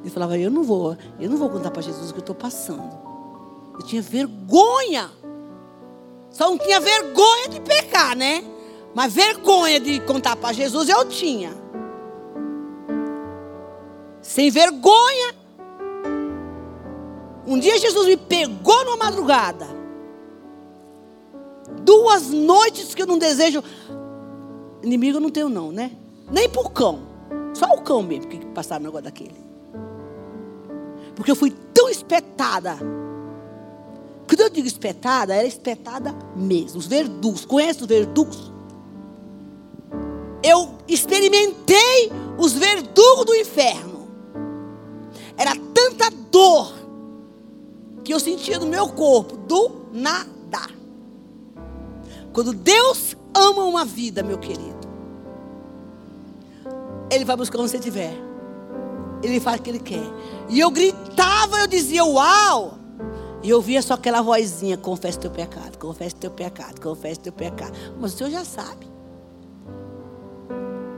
[0.00, 2.34] Ele falava, eu não vou, eu não vou contar para Jesus o que eu estou
[2.34, 2.90] passando.
[3.74, 5.10] Eu tinha vergonha.
[6.30, 8.42] Só não tinha vergonha de pecar, né?
[8.94, 11.50] Mas vergonha de contar para Jesus eu tinha.
[14.22, 15.34] Sem vergonha.
[17.46, 19.66] Um dia Jesus me pegou numa madrugada.
[21.82, 23.62] Duas noites que eu não desejo.
[24.82, 25.92] Inimigo eu não tenho, não, né?
[26.30, 27.00] Nem por cão.
[27.52, 29.36] Só o cão mesmo que passava no negócio daquele.
[31.14, 32.78] Porque eu fui tão espetada
[34.32, 36.78] quando eu digo espetada, era espetada mesmo.
[36.78, 38.50] Os verdugos, conhece os verdugos?
[40.42, 43.91] Eu experimentei os verdugos do inferno.
[45.42, 46.72] Era tanta dor
[48.04, 50.70] que eu sentia no meu corpo, do nada.
[52.32, 54.88] Quando Deus ama uma vida, meu querido,
[57.10, 58.14] Ele vai buscar onde você estiver.
[59.20, 60.06] Ele faz o que Ele quer.
[60.48, 62.78] E eu gritava, eu dizia, uau!
[63.42, 67.76] E eu via só aquela vozinha: confesse teu pecado, confesse teu pecado, confesse teu pecado.
[67.98, 68.91] Mas o Senhor já sabe.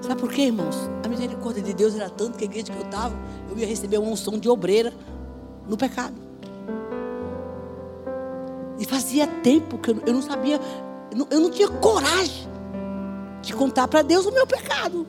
[0.07, 0.77] Sabe por quê, irmãos?
[1.03, 3.15] A misericórdia de Deus era tanto que a igreja que eu estava,
[3.51, 4.93] eu ia receber uma unção de obreira
[5.67, 6.15] no pecado.
[8.79, 10.61] E fazia tempo que eu, não sabia,
[11.31, 12.47] eu não, tinha coragem
[13.41, 15.07] de contar para Deus o meu pecado.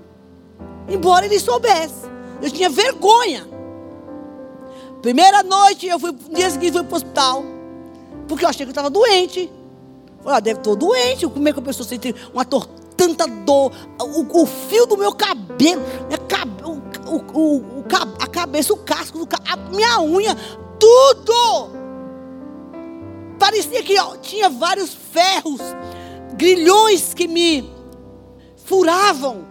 [0.87, 2.05] Embora ele soubesse.
[2.41, 3.45] Eu tinha vergonha.
[5.01, 7.43] Primeira noite, eu fui, no dia seguinte, fui para o hospital.
[8.29, 9.51] Porque eu achei que eu estava doente.
[10.23, 11.27] Falei, ah, deve estar doente.
[11.27, 12.65] Como é que a pessoa sente uma tor
[12.95, 13.71] tanta dor?
[13.99, 15.81] O, o, fio do meu cabelo,
[16.63, 17.85] o, o, o,
[18.19, 20.35] a cabeça, o casco, a minha unha,
[20.79, 21.71] tudo.
[23.39, 25.61] Parecia que ó, tinha vários ferros,
[26.35, 27.69] grilhões que me
[28.65, 29.45] furavam.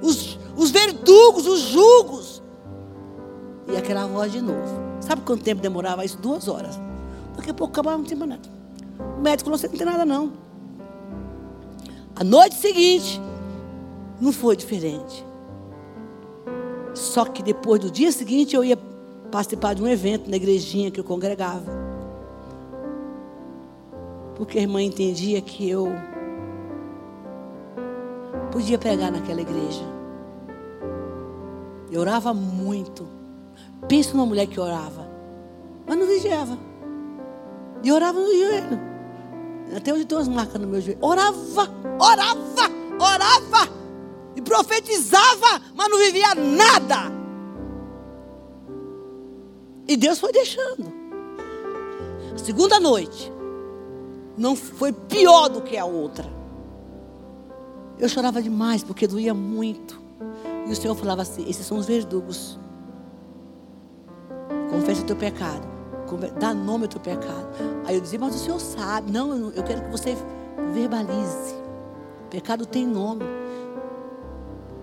[0.00, 2.42] Os, os verdugos, os jugos.
[3.68, 4.86] E aquela voz de novo.
[5.00, 6.18] Sabe quanto tempo demorava isso?
[6.18, 6.78] Duas horas.
[7.36, 8.48] Daqui a pouco acabava, não tinha mais nada.
[9.18, 10.45] O médico falou: você não tem nada não.
[12.18, 13.20] A noite seguinte,
[14.18, 15.22] não foi diferente.
[16.94, 18.78] Só que depois do dia seguinte, eu ia
[19.30, 21.70] participar de um evento na igrejinha que eu congregava.
[24.34, 25.88] Porque a irmã entendia que eu
[28.50, 29.84] podia pregar naquela igreja.
[31.92, 33.06] Eu orava muito.
[33.86, 35.06] Pensa numa mulher que orava,
[35.86, 36.56] mas não vigiava.
[37.82, 38.95] E orava no joelho.
[39.74, 40.98] Até hoje tem umas marcas no meu joelho.
[41.02, 43.76] Orava, orava, orava.
[44.34, 47.12] E profetizava, mas não vivia nada.
[49.88, 50.92] E Deus foi deixando.
[52.34, 53.32] A segunda noite
[54.36, 56.26] não foi pior do que a outra.
[57.98, 60.00] Eu chorava demais porque doía muito.
[60.66, 62.58] E o Senhor falava assim: esses são os verdugos.
[64.70, 65.75] Confessa o teu pecado
[66.38, 67.46] dá nome ao teu pecado.
[67.84, 69.10] Aí eu dizia, mas o Senhor sabe.
[69.10, 70.16] Não, eu quero que você
[70.72, 71.54] verbalize.
[72.30, 73.24] Pecado tem nome.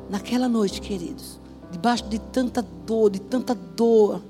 [0.10, 1.40] Naquela noite, queridos,
[1.72, 4.22] debaixo de tanta dor, de tanta dor,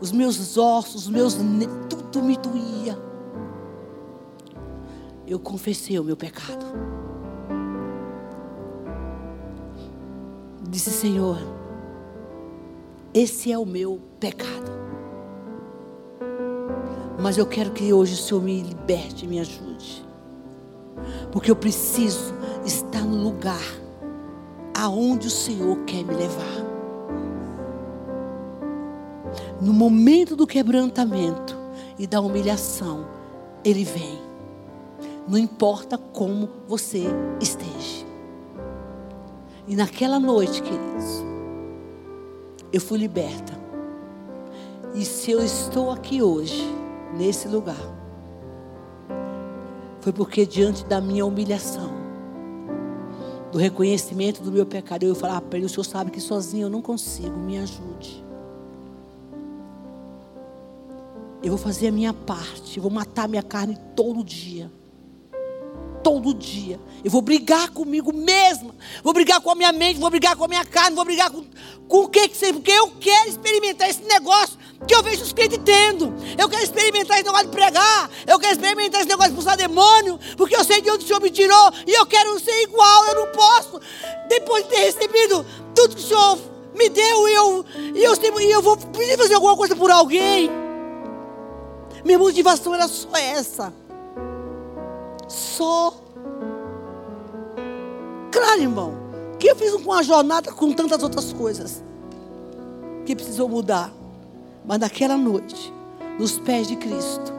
[0.00, 1.36] os meus ossos, os meus
[1.88, 2.98] tudo me doía.
[5.26, 6.64] Eu confessei o meu pecado.
[10.70, 11.38] Disse, Senhor,
[13.14, 14.70] esse é o meu pecado.
[17.20, 20.06] Mas eu quero que hoje o Senhor me liberte, me ajude.
[21.32, 22.34] Porque eu preciso
[22.64, 23.62] estar no lugar
[24.76, 26.68] aonde o Senhor quer me levar.
[29.60, 31.58] No momento do quebrantamento
[31.98, 33.06] e da humilhação,
[33.64, 34.18] Ele vem.
[35.26, 37.04] Não importa como você
[37.40, 38.06] esteja.
[39.66, 41.27] E naquela noite, queridos,
[42.72, 43.58] eu fui liberta.
[44.94, 46.64] E se eu estou aqui hoje,
[47.16, 47.76] nesse lugar,
[50.00, 51.90] foi porque diante da minha humilhação,
[53.52, 56.70] do reconhecimento do meu pecado, eu falar para ele: o senhor sabe que sozinho eu
[56.70, 58.24] não consigo, me ajude.
[61.42, 64.70] Eu vou fazer a minha parte, vou matar minha carne todo dia
[66.08, 66.80] todo dia.
[67.04, 68.74] Eu vou brigar comigo mesma.
[69.04, 71.44] Vou brigar com a minha mente, vou brigar com a minha carne, vou brigar com,
[71.86, 72.54] com o que que seja.
[72.54, 74.56] Porque eu quero experimentar esse negócio
[74.86, 76.14] que eu vejo os crentes tendo.
[76.38, 78.10] Eu quero experimentar esse negócio de pregar.
[78.26, 80.18] Eu quero experimentar esse negócio de expulsar demônio.
[80.34, 81.72] Porque eu sei de onde o Senhor me tirou.
[81.86, 83.04] E eu quero ser igual.
[83.04, 83.78] Eu não posso.
[84.30, 85.44] Depois de ter recebido
[85.74, 86.38] tudo que o Senhor
[86.74, 87.28] me deu.
[87.28, 90.50] E eu, e eu, e eu vou precisar fazer alguma coisa por alguém.
[92.02, 93.87] Minha motivação era só essa
[95.28, 95.94] só.
[98.32, 98.94] Claro, irmão,
[99.38, 101.82] que eu fiz uma jornada com tantas outras coisas
[103.04, 103.92] que precisou mudar.
[104.64, 105.72] Mas naquela noite,
[106.18, 107.32] nos pés de Cristo,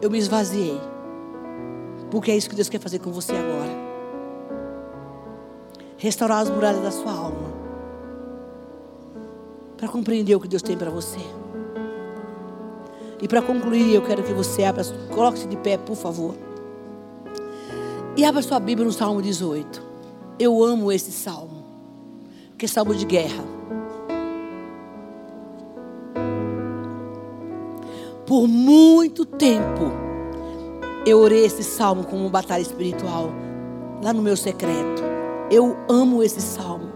[0.00, 0.80] eu me esvaziei.
[2.10, 3.90] Porque é isso que Deus quer fazer com você agora.
[5.96, 7.60] Restaurar as muralhas da sua alma.
[9.76, 11.20] Para compreender o que Deus tem para você.
[13.20, 14.82] E para concluir, eu quero que você abra,
[15.14, 16.34] coloque-se de pé, por favor.
[18.20, 19.82] E abra sua Bíblia no Salmo 18.
[20.38, 21.64] Eu amo esse salmo,
[22.50, 23.42] porque é salmo de guerra.
[28.26, 29.90] Por muito tempo,
[31.06, 33.30] eu orei esse salmo como uma batalha espiritual,
[34.02, 35.02] lá no meu secreto.
[35.50, 36.92] Eu amo esse salmo.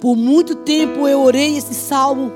[0.00, 2.32] Por muito tempo eu orei esse salmo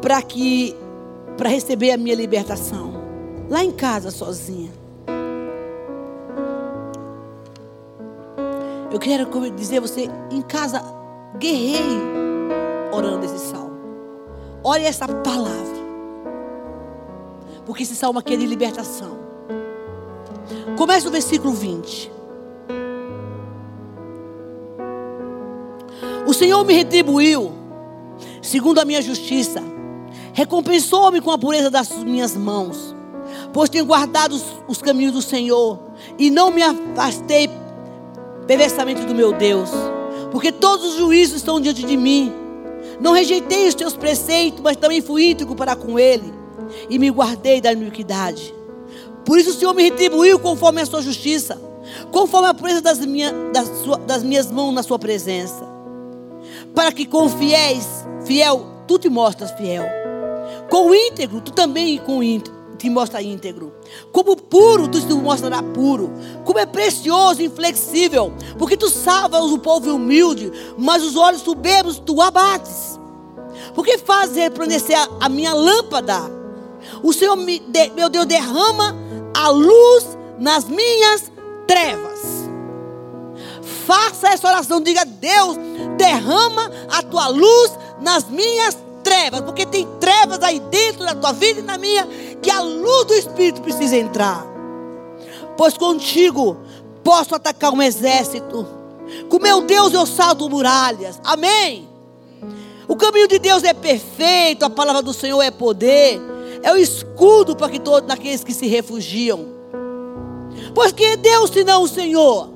[0.00, 0.74] para que
[1.36, 3.01] para receber a minha libertação
[3.52, 4.72] lá em casa sozinha.
[8.90, 10.82] Eu quero dizer a você, em casa,
[11.36, 12.00] guerrei
[12.90, 13.78] orando esse salmo.
[14.64, 15.82] Olha essa palavra.
[17.66, 19.18] Porque esse salmo aqui é de libertação.
[20.78, 22.10] Começa o versículo 20.
[26.26, 27.52] O Senhor me retribuiu,
[28.40, 29.62] segundo a minha justiça,
[30.32, 32.91] recompensou-me com a pureza das minhas mãos
[33.52, 35.78] pois tenho guardado os, os caminhos do Senhor
[36.18, 37.50] e não me afastei
[38.46, 39.70] perversamente do meu Deus,
[40.30, 42.32] porque todos os juízos estão diante de mim.
[43.00, 46.32] Não rejeitei os teus preceitos, mas também fui íntegro para com ele
[46.88, 48.54] e me guardei da iniquidade.
[49.24, 51.60] Por isso o Senhor me retribuiu conforme a sua justiça,
[52.10, 55.66] conforme a pureza das, minha, das, sua, das minhas mãos na sua presença.
[56.74, 57.86] Para que com fiéis,
[58.24, 59.84] fiel, tu te mostras fiel.
[60.68, 63.72] Com íntegro, tu também com íntegro te mostra íntegro.
[64.12, 66.12] Como puro, tu te mostrará puro.
[66.44, 68.32] Como é precioso e inflexível.
[68.58, 72.98] Porque tu salvas o povo humilde, mas os olhos soberbos tu abates.
[73.74, 76.30] Porque faz resplandecer a minha lâmpada.
[77.02, 78.96] O Senhor, me, de, meu Deus, derrama
[79.34, 81.30] a luz nas minhas
[81.66, 82.20] trevas.
[83.86, 85.56] Faça essa oração, diga: Deus,
[85.96, 91.60] derrama a tua luz nas minhas trevas, porque tem trevas aí dentro da tua vida
[91.60, 92.06] e na minha,
[92.42, 94.44] que a luz do Espírito precisa entrar.
[95.56, 96.56] Pois contigo
[97.04, 98.66] posso atacar um exército.
[99.28, 101.20] Com meu Deus eu salto muralhas.
[101.24, 101.88] Amém.
[102.88, 106.20] O caminho de Deus é perfeito, a palavra do Senhor é poder,
[106.62, 109.46] é o escudo para que todos aqueles que se refugiam.
[110.74, 112.50] Pois quem é Deus senão o Senhor?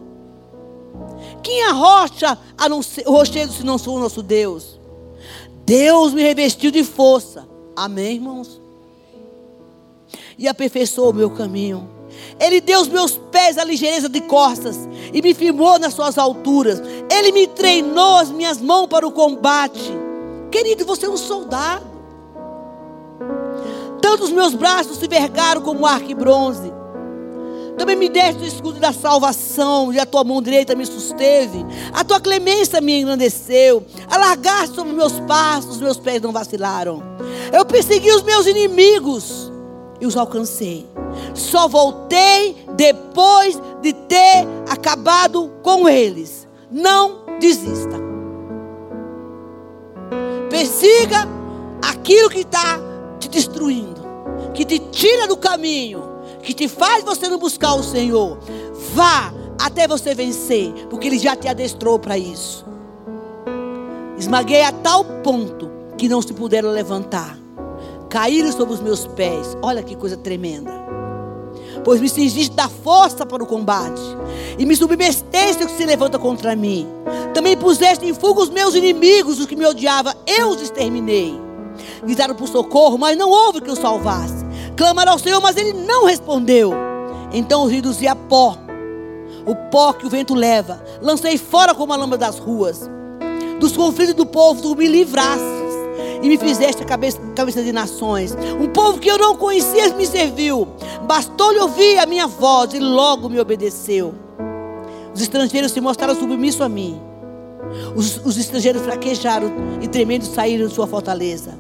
[1.43, 4.81] Quem é a rocha, a não ser, o rochedo se não for o nosso Deus?
[5.65, 7.49] Deus me revestiu de força.
[7.75, 8.61] Amém, irmãos?
[10.39, 11.97] E aperfeiçoou o meu caminho.
[12.39, 14.77] Ele deu os meus pés a ligeireza de costas
[15.13, 16.81] e me firmou nas suas alturas.
[17.11, 19.93] Ele me treinou as minhas mãos para o combate.
[20.51, 21.87] Querido, você é um soldado.
[24.01, 26.73] Tanto os meus braços se vergaram como arco e bronze.
[27.77, 31.65] Também me deste o escudo da salvação, e a tua mão direita me susteve.
[31.93, 33.85] A tua clemência me engrandeceu.
[34.09, 37.03] Alargaste sobre meus passos, os meus pés não vacilaram.
[37.53, 39.53] Eu persegui os meus inimigos
[40.01, 40.87] e os alcancei.
[41.35, 45.53] Só voltei depois de ter acabado
[45.89, 46.47] eles.
[46.71, 47.97] Não desista.
[50.51, 51.29] Persiga
[51.83, 52.81] aquilo que está
[53.19, 54.03] te destruindo,
[54.55, 56.03] que te tira do caminho,
[56.43, 58.39] que te faz você não buscar o Senhor.
[58.95, 62.65] Vá até você vencer, porque Ele já te adestrou para isso.
[64.19, 67.46] Esmaguei a tal ponto que não se puderam levantar.
[68.09, 69.57] Caíram sobre os meus pés.
[69.63, 70.73] Olha que coisa tremenda.
[71.85, 74.01] Pois me cingiste da força para o combate.
[74.59, 76.87] E me submeteste o que se levanta contra mim.
[77.35, 80.15] Também puseste em fuga os meus inimigos, os que me odiavam.
[80.27, 81.39] Eu os exterminei.
[82.03, 84.45] Gritaram por socorro, mas não houve que os salvasse.
[84.77, 86.73] Clamaram ao Senhor, mas ele não respondeu.
[87.33, 88.57] Então os reduzi a pó.
[89.45, 90.83] O pó que o vento leva.
[91.03, 92.89] Lancei fora como a lama das ruas.
[93.61, 95.66] Dos conflitos do povo, tu me livraste
[96.23, 98.37] e me fizeste a cabeça, cabeça de nações.
[98.61, 100.69] Um povo que eu não conhecia me serviu.
[101.07, 104.15] Bastou-lhe ouvir a minha voz e logo me obedeceu.
[105.15, 107.01] Os estrangeiros se mostraram submissos a mim.
[107.95, 111.55] Os, os estrangeiros fraquejaram e tremendo saíram de sua fortaleza.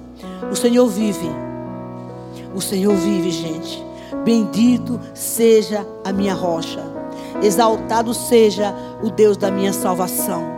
[0.50, 1.28] O Senhor vive.
[2.54, 3.84] O Senhor vive, gente.
[4.24, 6.82] Bendito seja a minha rocha.
[7.42, 10.55] Exaltado seja o Deus da minha salvação.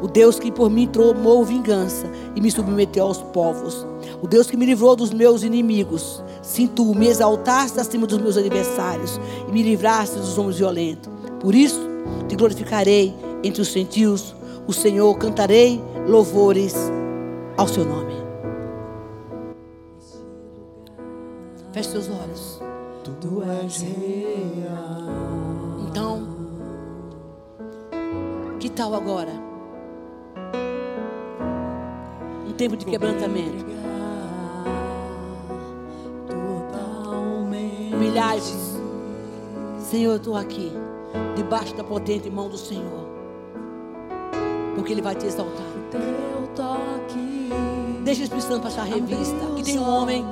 [0.00, 3.86] O Deus que por mim tomou vingança e me submeteu aos povos.
[4.22, 6.22] O Deus que me livrou dos meus inimigos.
[6.40, 11.12] Sim, tu me exaltaste acima dos meus adversários e me livraste dos homens violentos.
[11.40, 11.80] Por isso,
[12.28, 14.34] te glorificarei entre os gentios.
[14.66, 16.74] O Senhor cantarei louvores
[17.56, 18.14] ao seu nome.
[21.72, 22.60] Feche seus olhos.
[23.20, 25.08] Tu és real.
[25.88, 26.28] Então,
[28.60, 29.47] que tal agora?
[32.58, 33.64] Tempo de quebrantamento.
[37.94, 38.76] Humilhai-vos.
[39.78, 40.72] Senhor, eu estou aqui,
[41.36, 43.06] debaixo da potente mão do Senhor.
[44.74, 45.66] Porque Ele vai te exaltar.
[48.02, 49.36] Deixa o Espírito Santo passar a revista.
[49.56, 50.24] Que tem um homem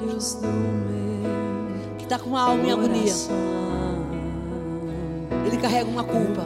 [1.98, 3.14] que está com uma alma em agonia.
[5.46, 6.42] Ele carrega uma culpa.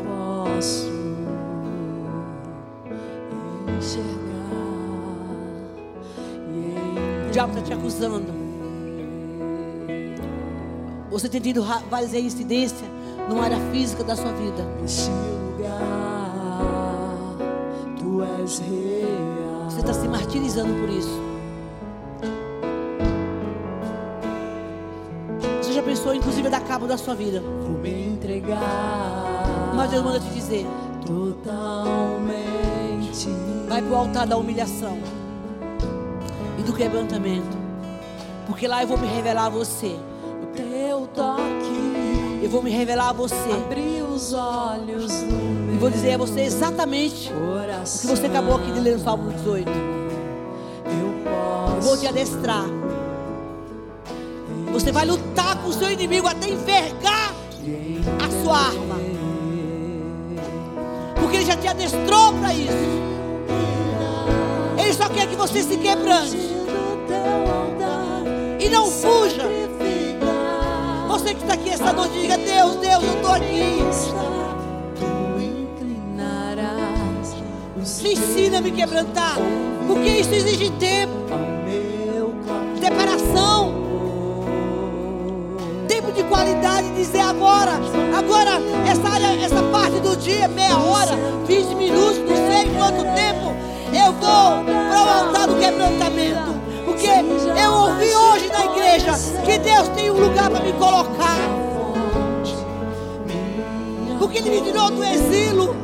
[3.78, 4.19] Enxergar.
[7.30, 8.26] O diabo está te acusando.
[11.12, 12.90] Você tem tido várias reincidências
[13.28, 14.64] numa área física da sua vida.
[14.82, 16.34] Neste lugar,
[17.96, 19.70] tu és real.
[19.70, 21.20] Você está se martirizando por isso.
[25.62, 27.40] Você já pensou, inclusive, dar cabo da sua vida.
[27.40, 30.66] Vou me entregar Mas Deus manda te dizer:
[31.06, 32.40] totalmente.
[33.68, 35.19] vai para o altar da humilhação
[36.60, 37.58] e do quebrantamento.
[38.46, 39.96] Porque lá eu vou me revelar a você.
[40.42, 42.40] O teu toque.
[42.42, 43.52] Eu vou me revelar a você.
[43.52, 45.12] Abrir os olhos
[45.72, 48.10] E vou dizer a você exatamente o coração.
[48.10, 49.70] que você acabou aqui de ler no Salmo 18.
[49.70, 49.74] Eu
[51.76, 52.64] Eu vou te adestrar.
[54.72, 57.34] Você vai lutar com o seu inimigo até envergar
[58.24, 58.96] a sua arma.
[61.20, 63.09] Porque ele já te adestrou para isso.
[65.00, 66.36] Só quer que você se quebrante
[68.60, 69.48] e não fuja.
[71.08, 73.80] Você que está aqui essa noite, diga: Deus, Deus, eu estou aqui.
[78.02, 79.36] Me ensina a me quebrantar.
[79.86, 81.14] Porque isso exige tempo,
[82.78, 83.72] separação,
[85.88, 86.90] tempo de qualidade.
[86.90, 87.72] Dizer agora,
[88.14, 93.69] agora, essa área, essa parte do dia, meia hora, 20 minutos, não sei quanto tempo,
[93.96, 96.60] eu vou para o altar do quebrantamento.
[96.84, 99.12] Porque eu ouvi hoje na igreja
[99.44, 101.38] que Deus tem um lugar para me colocar.
[104.18, 105.76] Porque Ele me tirou do exílio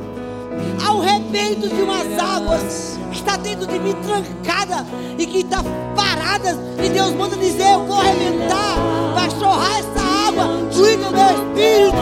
[0.87, 4.87] ao repeito de umas águas que está dentro de mim trancada
[5.19, 5.63] e que está
[5.95, 6.57] parada.
[6.83, 8.77] E Deus manda dizer: Eu vou arrebentar,
[9.15, 11.97] vai chorar essa água, fluir do meu espírito.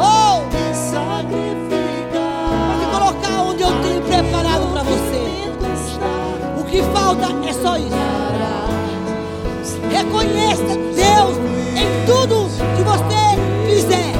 [0.00, 0.27] Oh,
[10.18, 11.38] Reconheça Deus
[11.76, 14.12] em tudo que você fizer.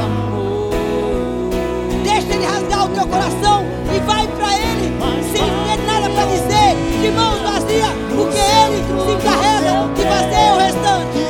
[2.05, 4.97] Deixa Ele rasgar o teu coração e vai para Ele
[5.33, 10.59] sem ter nada para dizer, de mãos vazias, porque Ele se encarrega de fazer o
[10.59, 11.21] restante.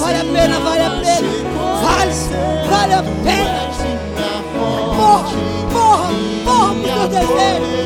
[0.00, 1.28] Vale a pena, vale a pena,
[1.82, 2.12] vale,
[2.68, 3.66] vale a pena.
[4.96, 5.30] Morra,
[5.72, 6.10] morra,
[6.44, 7.85] morra por seus desejos, morra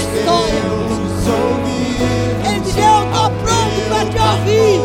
[0.00, 0.62] história.
[2.48, 4.80] Ele eu estou pronto para te ouvir.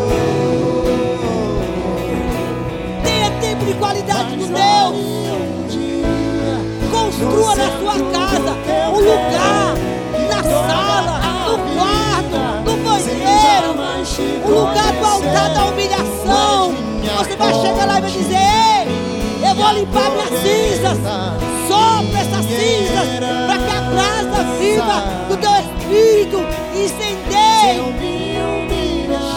[3.04, 5.12] Tenha tempo de qualidade do Deus.
[6.90, 8.52] Construa na sua casa
[8.92, 9.74] um lugar,
[10.28, 11.14] na sala,
[11.46, 13.70] no quarto, no banheiro,
[14.44, 16.74] um lugar do altar da humilhação.
[17.18, 20.98] Você vai chegar lá e vai dizer: Ei, eu vou limpar minhas cinzas.
[21.68, 23.08] Sopra essas cinzas
[23.46, 23.80] para que a
[24.58, 26.38] viva do teu espírito
[26.74, 27.82] incendeie.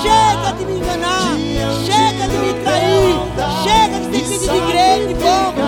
[0.02, 1.36] Chega de me enganar,
[1.86, 3.16] chega de me trair,
[3.64, 5.68] chega de ter sido de igreja de boca,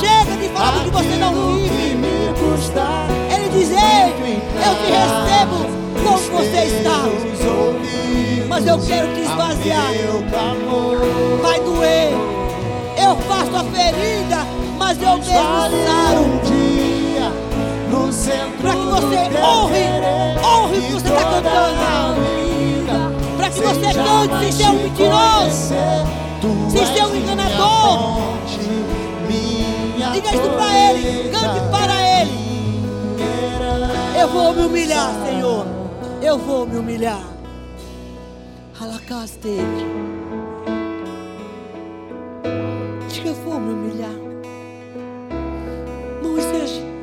[0.00, 1.76] chega de falar do que você não vive.
[3.34, 5.58] Ele diz: Ei, eu te recebo
[6.04, 6.98] como você está,
[8.48, 9.90] mas eu quero te esvaziar.
[11.42, 12.12] Vai doer,
[12.96, 14.46] eu faço a ferida,
[14.78, 15.26] mas eu mesmo
[15.84, 16.65] saro.
[18.60, 19.84] Para que você honre,
[20.44, 21.96] honre o que você está cantando
[23.36, 25.74] para que você cante sem ser um mentiroso,
[26.70, 28.26] sem ser um enganador.
[30.12, 32.32] Diga isso para Ele, cante para Ele.
[34.20, 35.66] Eu vou me humilhar, Senhor.
[36.22, 37.22] Eu vou me humilhar.
[38.80, 39.58] Halacaste.
[43.08, 44.16] Diga, eu vou me humilhar.
[46.22, 46.95] Moisés, é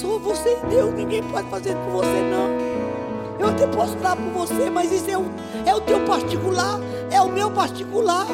[0.00, 0.94] só você e Deus.
[0.94, 2.76] Ninguém pode fazer por você, não.
[3.38, 5.24] Eu até posso orar por você, mas isso é o,
[5.66, 6.80] é o teu particular,
[7.10, 8.26] é o meu particular.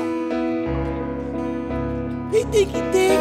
[2.32, 3.18] E tem que ter,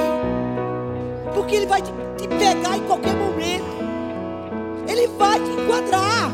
[1.33, 3.65] porque Ele vai te, te pegar em qualquer momento,
[4.87, 6.31] Ele vai te enquadrar,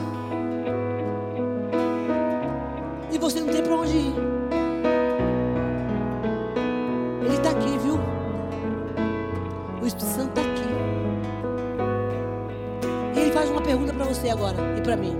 [14.87, 15.13] para mim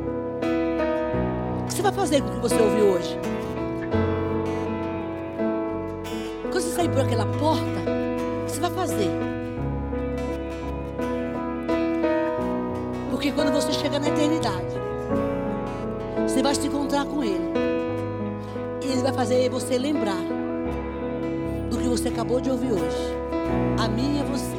[1.67, 3.19] você vai fazer com o que você ouviu hoje?
[6.49, 9.09] Quando você sair por aquela porta, o que você vai fazer?
[13.11, 14.73] Porque quando você chegar na eternidade,
[16.25, 17.51] você vai se encontrar com Ele.
[18.81, 20.23] E Ele vai fazer você lembrar
[21.69, 23.13] do que você acabou de ouvir hoje.
[23.77, 24.57] A mim e a você.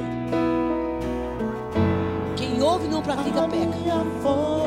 [2.36, 4.57] Quem ouve não pratica peca.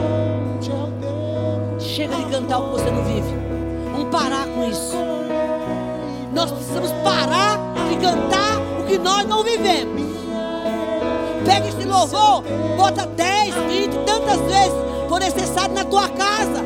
[2.52, 3.34] De o que você não vive.
[3.94, 4.98] Vamos parar com isso.
[6.34, 10.02] Nós precisamos parar de cantar o que nós não vivemos.
[11.46, 12.44] Pega esse louvor,
[12.76, 14.74] bota 10, 20, tantas vezes
[15.08, 16.62] for necessário na tua casa.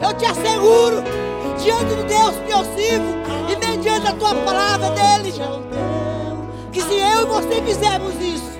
[0.00, 1.02] Eu te asseguro,
[1.60, 3.14] diante do Deus que eu sirvo
[3.50, 5.34] e mediante a tua palavra dele,
[6.70, 8.58] que se eu e você fizermos isso,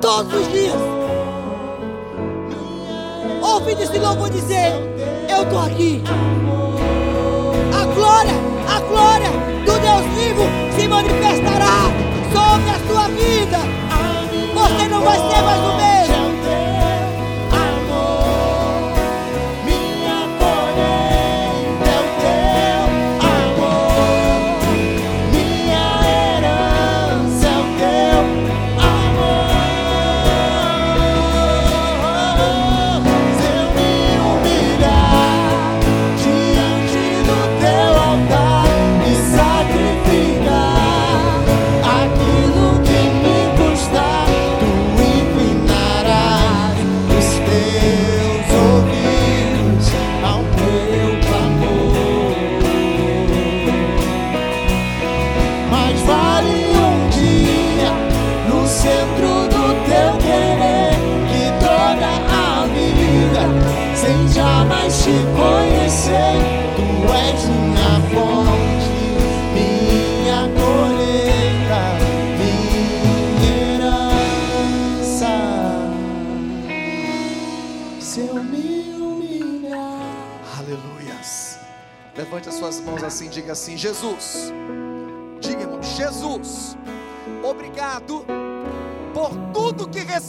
[0.00, 0.93] todos os dias,
[3.74, 4.72] ouvindo esse louvor dizer:
[5.28, 6.02] Eu estou aqui.
[7.74, 8.32] A glória,
[8.68, 9.30] a glória
[9.66, 10.42] do Deus vivo
[10.76, 11.90] se manifestará
[12.32, 13.58] sobre a sua vida.
[14.54, 15.93] Você não vai ser mais o mesmo.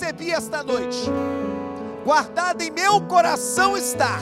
[0.06, 1.10] Recebi esta noite,
[2.04, 4.20] guardado em meu coração está.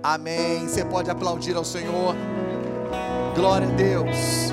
[0.00, 0.68] Amém.
[0.68, 2.14] Você pode aplaudir ao Senhor.
[3.34, 4.52] Glória a Deus.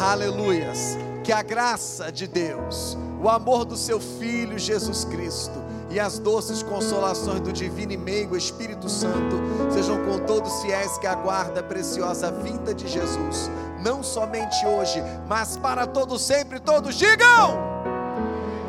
[0.00, 0.98] Aleluias.
[1.22, 6.64] Que a graça de Deus, o amor do seu Filho Jesus Cristo e as doces
[6.64, 9.36] consolações do divino e meigo Espírito Santo
[9.70, 13.48] sejam com todos fiéis que aguarda a preciosa vinda de Jesus,
[13.82, 16.60] não somente hoje, mas para todos sempre.
[16.60, 17.65] Todos digam: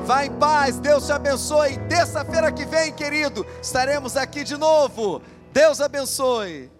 [0.08, 1.78] Vá em paz, Deus te abençoe.
[1.90, 5.22] Terça-feira que vem, querido, estaremos aqui de novo.
[5.52, 6.72] Deus abençoe.